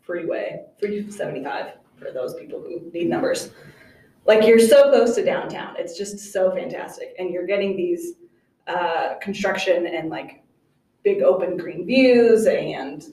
Freeway, 0.00 0.64
375 0.80 1.74
for 1.96 2.12
those 2.12 2.34
people 2.34 2.60
who 2.60 2.90
need 2.94 3.10
numbers. 3.10 3.50
Like 4.24 4.46
you're 4.46 4.58
so 4.58 4.88
close 4.88 5.14
to 5.16 5.24
downtown. 5.24 5.74
It's 5.78 5.98
just 5.98 6.32
so 6.32 6.50
fantastic. 6.52 7.14
And 7.18 7.28
you're 7.28 7.46
getting 7.46 7.76
these 7.76 8.14
uh, 8.66 9.16
construction 9.20 9.86
and 9.86 10.08
like 10.08 10.42
big 11.04 11.20
open 11.20 11.58
green 11.58 11.84
views 11.84 12.46
and 12.46 13.04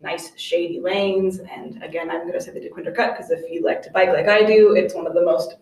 nice 0.00 0.38
shady 0.38 0.80
lanes. 0.80 1.38
And 1.40 1.82
again, 1.82 2.10
I'm 2.10 2.22
going 2.22 2.32
to 2.32 2.40
say 2.40 2.52
the 2.52 2.60
Dequindre 2.60 2.94
Cut 2.94 3.16
because 3.16 3.30
if 3.30 3.50
you 3.50 3.62
like 3.62 3.82
to 3.82 3.90
bike 3.90 4.08
like 4.10 4.28
I 4.28 4.44
do, 4.44 4.74
it's 4.74 4.94
one 4.94 5.06
of 5.06 5.14
the 5.14 5.22
most 5.22 5.56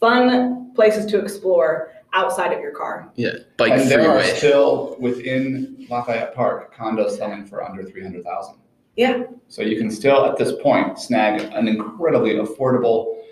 fun 0.00 0.72
places 0.74 1.06
to 1.06 1.18
explore 1.18 1.92
outside 2.14 2.52
of 2.52 2.60
your 2.60 2.72
car. 2.72 3.12
yeah. 3.16 3.30
Bike 3.56 3.72
and 3.72 3.90
there 3.90 4.08
are 4.08 4.22
still 4.22 4.96
within 4.98 5.86
Lafayette 5.90 6.34
Park 6.34 6.74
condos 6.74 7.16
selling 7.18 7.44
for 7.44 7.62
under 7.62 7.82
three 7.84 8.02
hundred 8.02 8.24
thousand. 8.24 8.56
Yeah. 8.96 9.24
So 9.48 9.62
you 9.62 9.76
can 9.76 9.90
still 9.90 10.24
at 10.24 10.36
this 10.36 10.52
point 10.62 10.98
snag 10.98 11.40
an 11.52 11.68
incredibly 11.68 12.34
affordable, 12.34 13.22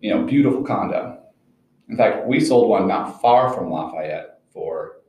you 0.00 0.14
know, 0.14 0.24
beautiful 0.24 0.62
condo. 0.62 1.18
In 1.88 1.96
fact, 1.96 2.26
we 2.26 2.38
sold 2.38 2.68
one 2.68 2.86
not 2.86 3.20
far 3.20 3.52
from 3.52 3.70
Lafayette 3.70 4.40
for 4.52 5.00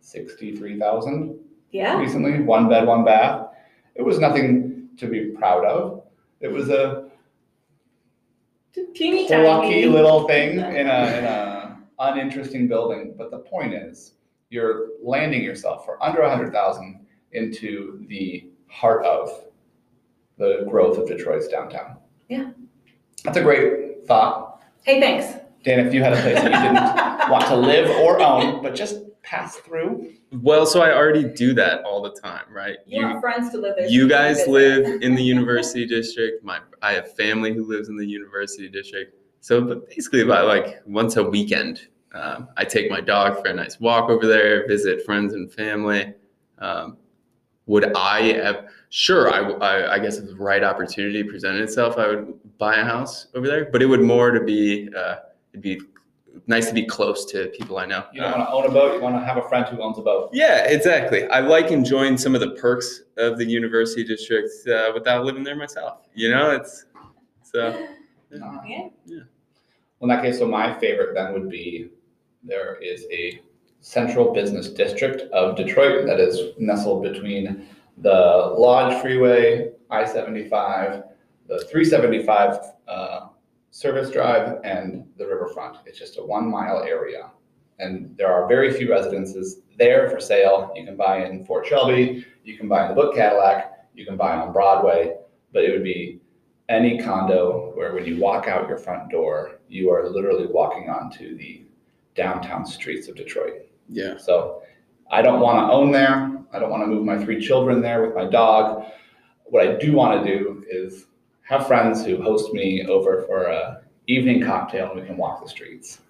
sixty-three 0.00 0.78
thousand 0.78 1.38
Yeah. 1.72 1.98
recently, 1.98 2.40
one 2.40 2.68
bed, 2.68 2.86
one 2.86 3.04
bath. 3.04 3.48
It 3.94 4.02
was 4.02 4.18
nothing 4.18 4.88
to 4.96 5.06
be 5.06 5.30
proud 5.30 5.64
of. 5.64 6.02
It 6.40 6.48
was 6.48 6.68
a 6.70 7.08
Teeny 8.94 9.26
tiny. 9.28 9.86
little 9.86 10.26
thing 10.26 10.58
in 10.58 10.86
a, 10.88 11.18
in 11.18 11.24
a 11.24 11.78
uninteresting 11.98 12.68
building. 12.68 13.14
But 13.16 13.30
the 13.30 13.38
point 13.38 13.74
is, 13.74 14.14
you're 14.48 14.88
landing 15.02 15.42
yourself 15.42 15.84
for 15.84 16.02
under 16.02 16.22
a 16.22 16.30
hundred 16.30 16.52
thousand 16.52 17.04
into 17.32 18.04
the 18.08 18.48
heart 18.68 19.04
of 19.04 19.44
the 20.38 20.64
growth 20.68 20.98
of 20.98 21.06
Detroit's 21.06 21.48
downtown. 21.48 21.96
Yeah. 22.28 22.50
That's 23.24 23.36
a 23.36 23.42
great 23.42 24.06
thought. 24.06 24.62
Hey, 24.82 25.00
thanks. 25.00 25.38
Dan, 25.62 25.86
if 25.86 25.92
you 25.92 26.02
had 26.02 26.14
a 26.14 26.20
place 26.22 26.36
that 26.36 26.44
you 26.44 26.50
didn't 26.50 27.30
want 27.30 27.44
to 27.46 27.56
live 27.56 27.90
or 28.00 28.18
own, 28.20 28.62
but 28.62 28.74
just 28.74 28.96
pass 29.22 29.56
through, 29.56 30.12
Well, 30.32 30.66
so 30.66 30.80
I 30.80 30.94
already 30.94 31.24
do 31.24 31.54
that 31.54 31.82
all 31.84 32.02
the 32.02 32.10
time, 32.20 32.44
right? 32.50 32.78
You 32.86 33.04
want 33.04 33.20
friends 33.20 33.50
to 33.50 33.58
live 33.58 33.74
there. 33.76 33.86
you 33.88 34.08
guys 34.08 34.46
live 34.46 35.02
in 35.02 35.14
the 35.14 35.22
university 35.34 35.86
district. 35.86 36.44
My 36.44 36.60
I 36.82 36.92
have 36.92 37.14
family 37.16 37.52
who 37.52 37.66
lives 37.68 37.88
in 37.88 37.96
the 37.96 38.06
university 38.06 38.68
district. 38.68 39.14
So, 39.40 39.60
but 39.60 39.88
basically, 39.88 40.22
about 40.22 40.46
like 40.46 40.82
once 40.86 41.16
a 41.16 41.22
weekend, 41.22 41.88
um, 42.12 42.48
I 42.56 42.64
take 42.64 42.90
my 42.90 43.00
dog 43.00 43.42
for 43.42 43.48
a 43.48 43.54
nice 43.54 43.78
walk 43.80 44.10
over 44.10 44.26
there, 44.26 44.66
visit 44.66 45.04
friends 45.04 45.32
and 45.34 45.52
family. 45.52 46.12
Um, 46.58 46.96
would 47.66 47.92
I 47.94 48.32
have? 48.34 48.68
Sure, 48.88 49.32
I, 49.32 49.38
I, 49.64 49.94
I 49.94 49.98
guess 50.00 50.18
if 50.18 50.26
the 50.26 50.34
right 50.36 50.64
opportunity 50.64 51.22
presented 51.22 51.62
itself, 51.62 51.96
I 51.96 52.08
would 52.08 52.58
buy 52.58 52.74
a 52.76 52.84
house 52.84 53.28
over 53.34 53.46
there. 53.46 53.66
But 53.70 53.82
it 53.82 53.86
would 53.86 54.02
more 54.02 54.30
to 54.32 54.40
be 54.42 54.88
uh, 54.96 55.16
it'd 55.52 55.62
be 55.62 55.80
nice 56.46 56.68
to 56.68 56.74
be 56.74 56.84
close 56.84 57.24
to 57.26 57.46
people 57.48 57.78
I 57.78 57.86
know. 57.86 58.04
you 58.12 58.20
don't 58.20 58.32
want 58.32 58.48
to 58.48 58.52
own 58.52 58.66
a 58.66 58.70
boat, 58.70 58.94
you 58.94 59.00
want 59.00 59.16
to 59.16 59.24
have 59.24 59.36
a 59.36 59.48
friend 59.48 59.66
who 59.66 59.82
owns 59.82 59.98
a 59.98 60.02
boat. 60.02 60.30
Yeah, 60.32 60.64
exactly. 60.64 61.26
I 61.28 61.40
like 61.40 61.70
enjoying 61.70 62.16
some 62.18 62.34
of 62.34 62.40
the 62.40 62.52
perks 62.52 63.02
of 63.16 63.38
the 63.38 63.44
university 63.44 64.04
district 64.04 64.50
uh, 64.68 64.90
without 64.94 65.24
living 65.24 65.44
there 65.44 65.56
myself. 65.56 66.08
You 66.14 66.30
know, 66.30 66.50
it's 66.50 66.86
so 67.42 67.88
Yeah. 68.32 68.88
Well, 69.06 69.22
in 70.02 70.08
that 70.08 70.22
case, 70.22 70.38
so 70.38 70.46
my 70.46 70.78
favorite 70.78 71.14
then 71.14 71.32
would 71.32 71.50
be 71.50 71.90
there 72.42 72.76
is 72.76 73.06
a 73.10 73.40
central 73.80 74.32
business 74.32 74.68
district 74.68 75.22
of 75.32 75.56
Detroit 75.56 76.06
that 76.06 76.20
is 76.20 76.52
nestled 76.58 77.02
between 77.02 77.66
the 77.98 78.54
Lodge 78.56 79.00
Freeway, 79.02 79.72
I 79.90 80.06
75, 80.06 81.02
the 81.48 81.58
375 81.70 82.58
uh, 82.88 83.28
service 83.70 84.10
drive, 84.10 84.58
and 84.64 85.06
the 85.16 85.26
riverfront. 85.26 85.78
It's 85.86 85.98
just 85.98 86.18
a 86.18 86.22
one 86.22 86.50
mile 86.50 86.82
area. 86.82 87.30
And 87.78 88.14
there 88.16 88.32
are 88.32 88.46
very 88.46 88.72
few 88.72 88.90
residences 88.90 89.62
there 89.78 90.10
for 90.10 90.20
sale. 90.20 90.72
You 90.76 90.84
can 90.84 90.96
buy 90.96 91.24
in 91.24 91.44
Fort 91.44 91.66
Shelby, 91.66 92.26
you 92.44 92.56
can 92.58 92.68
buy 92.68 92.82
in 92.82 92.88
the 92.88 92.94
Book 92.94 93.14
Cadillac, 93.14 93.88
you 93.94 94.04
can 94.04 94.16
buy 94.16 94.36
on 94.36 94.52
Broadway, 94.52 95.16
but 95.52 95.64
it 95.64 95.70
would 95.72 95.84
be 95.84 96.20
any 96.68 96.98
condo 96.98 97.72
where 97.74 97.94
when 97.94 98.04
you 98.04 98.18
walk 98.18 98.46
out 98.46 98.68
your 98.68 98.78
front 98.78 99.10
door, 99.10 99.60
you 99.68 99.90
are 99.90 100.08
literally 100.08 100.46
walking 100.46 100.88
onto 100.88 101.36
the 101.36 101.64
downtown 102.14 102.64
streets 102.66 103.08
of 103.08 103.16
Detroit. 103.16 103.66
Yeah. 103.88 104.16
So 104.18 104.62
I 105.10 105.22
don't 105.22 105.40
want 105.40 105.58
to 105.58 105.72
own 105.72 105.90
there. 105.90 106.38
I 106.52 106.58
don't 106.58 106.70
want 106.70 106.82
to 106.82 106.86
move 106.86 107.04
my 107.04 107.22
three 107.22 107.44
children 107.44 107.80
there 107.80 108.04
with 108.04 108.14
my 108.14 108.24
dog. 108.24 108.84
What 109.44 109.66
I 109.66 109.76
do 109.76 109.92
want 109.92 110.24
to 110.24 110.38
do 110.38 110.64
is 110.70 111.06
have 111.50 111.66
friends 111.66 112.04
who 112.04 112.22
host 112.22 112.52
me 112.52 112.86
over 112.86 113.22
for 113.26 113.46
a 113.46 113.82
evening 114.06 114.40
cocktail 114.40 114.92
and 114.92 115.00
we 115.00 115.06
can 115.06 115.16
walk 115.16 115.42
the 115.42 115.48
streets. 115.48 116.00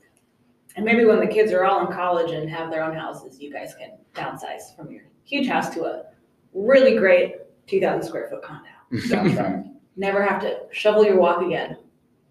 And 0.76 0.84
maybe 0.84 1.06
when 1.06 1.18
the 1.18 1.26
kids 1.26 1.50
are 1.50 1.64
all 1.64 1.86
in 1.86 1.92
college 1.92 2.30
and 2.30 2.48
have 2.50 2.70
their 2.70 2.84
own 2.84 2.94
houses, 2.94 3.40
you 3.40 3.50
guys 3.50 3.74
can 3.74 3.92
downsize 4.14 4.76
from 4.76 4.92
your 4.92 5.02
huge 5.24 5.48
house 5.48 5.70
to 5.70 5.84
a 5.84 6.04
really 6.52 6.96
great 6.98 7.36
2,000 7.68 8.06
square 8.06 8.28
foot 8.28 8.42
condo. 8.42 8.68
Sounds 9.06 9.34
right. 9.34 9.64
Never 9.96 10.22
have 10.22 10.42
to 10.42 10.60
shovel 10.72 11.06
your 11.06 11.16
walk 11.16 11.40
again. 11.42 11.78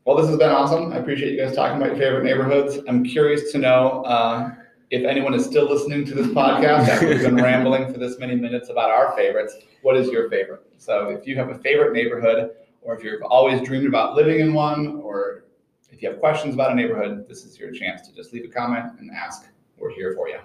Well, 0.05 0.15
this 0.15 0.27
has 0.27 0.37
been 0.37 0.51
awesome. 0.51 0.93
I 0.93 0.97
appreciate 0.97 1.33
you 1.33 1.43
guys 1.43 1.55
talking 1.55 1.77
about 1.77 1.89
your 1.89 1.97
favorite 1.97 2.23
neighborhoods. 2.23 2.77
I'm 2.87 3.03
curious 3.03 3.51
to 3.51 3.57
know 3.57 4.03
uh, 4.03 4.51
if 4.91 5.03
anyone 5.03 5.33
is 5.33 5.45
still 5.45 5.67
listening 5.67 6.05
to 6.05 6.13
this 6.13 6.27
podcast 6.35 6.87
after 6.87 7.07
we've 7.07 7.21
been 7.21 7.35
rambling 7.35 7.91
for 7.91 7.99
this 7.99 8.19
many 8.19 8.35
minutes 8.35 8.69
about 8.69 8.91
our 8.91 9.15
favorites. 9.15 9.55
What 9.81 9.97
is 9.97 10.09
your 10.09 10.29
favorite? 10.29 10.61
So, 10.77 11.09
if 11.09 11.25
you 11.27 11.35
have 11.37 11.49
a 11.49 11.57
favorite 11.59 11.93
neighborhood, 11.93 12.51
or 12.81 12.95
if 12.95 13.03
you've 13.03 13.21
always 13.23 13.61
dreamed 13.61 13.87
about 13.87 14.15
living 14.15 14.39
in 14.39 14.53
one, 14.53 15.01
or 15.03 15.45
if 15.91 16.01
you 16.01 16.09
have 16.09 16.19
questions 16.19 16.53
about 16.53 16.71
a 16.71 16.75
neighborhood, 16.75 17.27
this 17.27 17.45
is 17.45 17.59
your 17.59 17.71
chance 17.71 18.07
to 18.07 18.13
just 18.13 18.33
leave 18.33 18.45
a 18.45 18.47
comment 18.47 18.85
and 18.99 19.11
ask. 19.11 19.47
We're 19.77 19.91
here 19.91 20.13
for 20.15 20.29
you. 20.29 20.39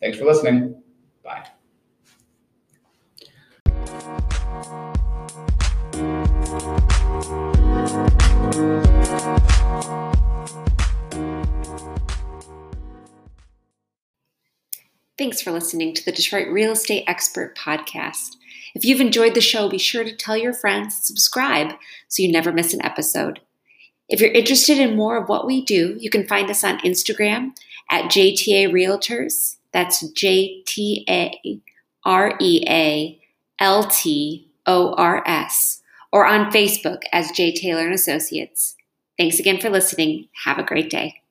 Thanks 0.00 0.18
for 0.18 0.24
listening. 0.24 0.82
Bye. 1.22 1.46
Thanks 15.18 15.40
for 15.40 15.50
listening 15.50 15.94
to 15.94 16.04
the 16.04 16.12
Detroit 16.12 16.48
Real 16.48 16.72
Estate 16.72 17.04
Expert 17.06 17.56
Podcast. 17.56 18.36
If 18.74 18.84
you've 18.84 19.00
enjoyed 19.00 19.34
the 19.34 19.40
show, 19.40 19.66
be 19.66 19.78
sure 19.78 20.04
to 20.04 20.14
tell 20.14 20.36
your 20.36 20.52
friends 20.52 21.06
subscribe 21.06 21.72
so 22.06 22.22
you 22.22 22.30
never 22.30 22.52
miss 22.52 22.74
an 22.74 22.84
episode. 22.84 23.40
If 24.10 24.20
you're 24.20 24.30
interested 24.30 24.78
in 24.78 24.94
more 24.94 25.16
of 25.16 25.30
what 25.30 25.46
we 25.46 25.64
do, 25.64 25.96
you 25.98 26.10
can 26.10 26.26
find 26.26 26.50
us 26.50 26.62
on 26.62 26.80
Instagram 26.80 27.52
at 27.90 28.10
JTA 28.10 28.70
Realtors. 28.70 29.56
That's 29.72 30.06
J 30.10 30.62
T 30.66 31.06
A 31.08 31.62
R 32.04 32.36
E 32.38 32.62
A 32.68 33.18
L 33.58 33.84
T 33.84 34.50
O 34.66 34.92
R 34.94 35.22
S, 35.26 35.80
or 36.12 36.26
on 36.26 36.52
Facebook 36.52 37.04
as 37.10 37.30
J 37.30 37.54
Taylor 37.54 37.86
and 37.86 37.94
Associates. 37.94 38.76
Thanks 39.16 39.40
again 39.40 39.60
for 39.60 39.70
listening. 39.70 40.28
Have 40.44 40.58
a 40.58 40.62
great 40.62 40.90
day. 40.90 41.22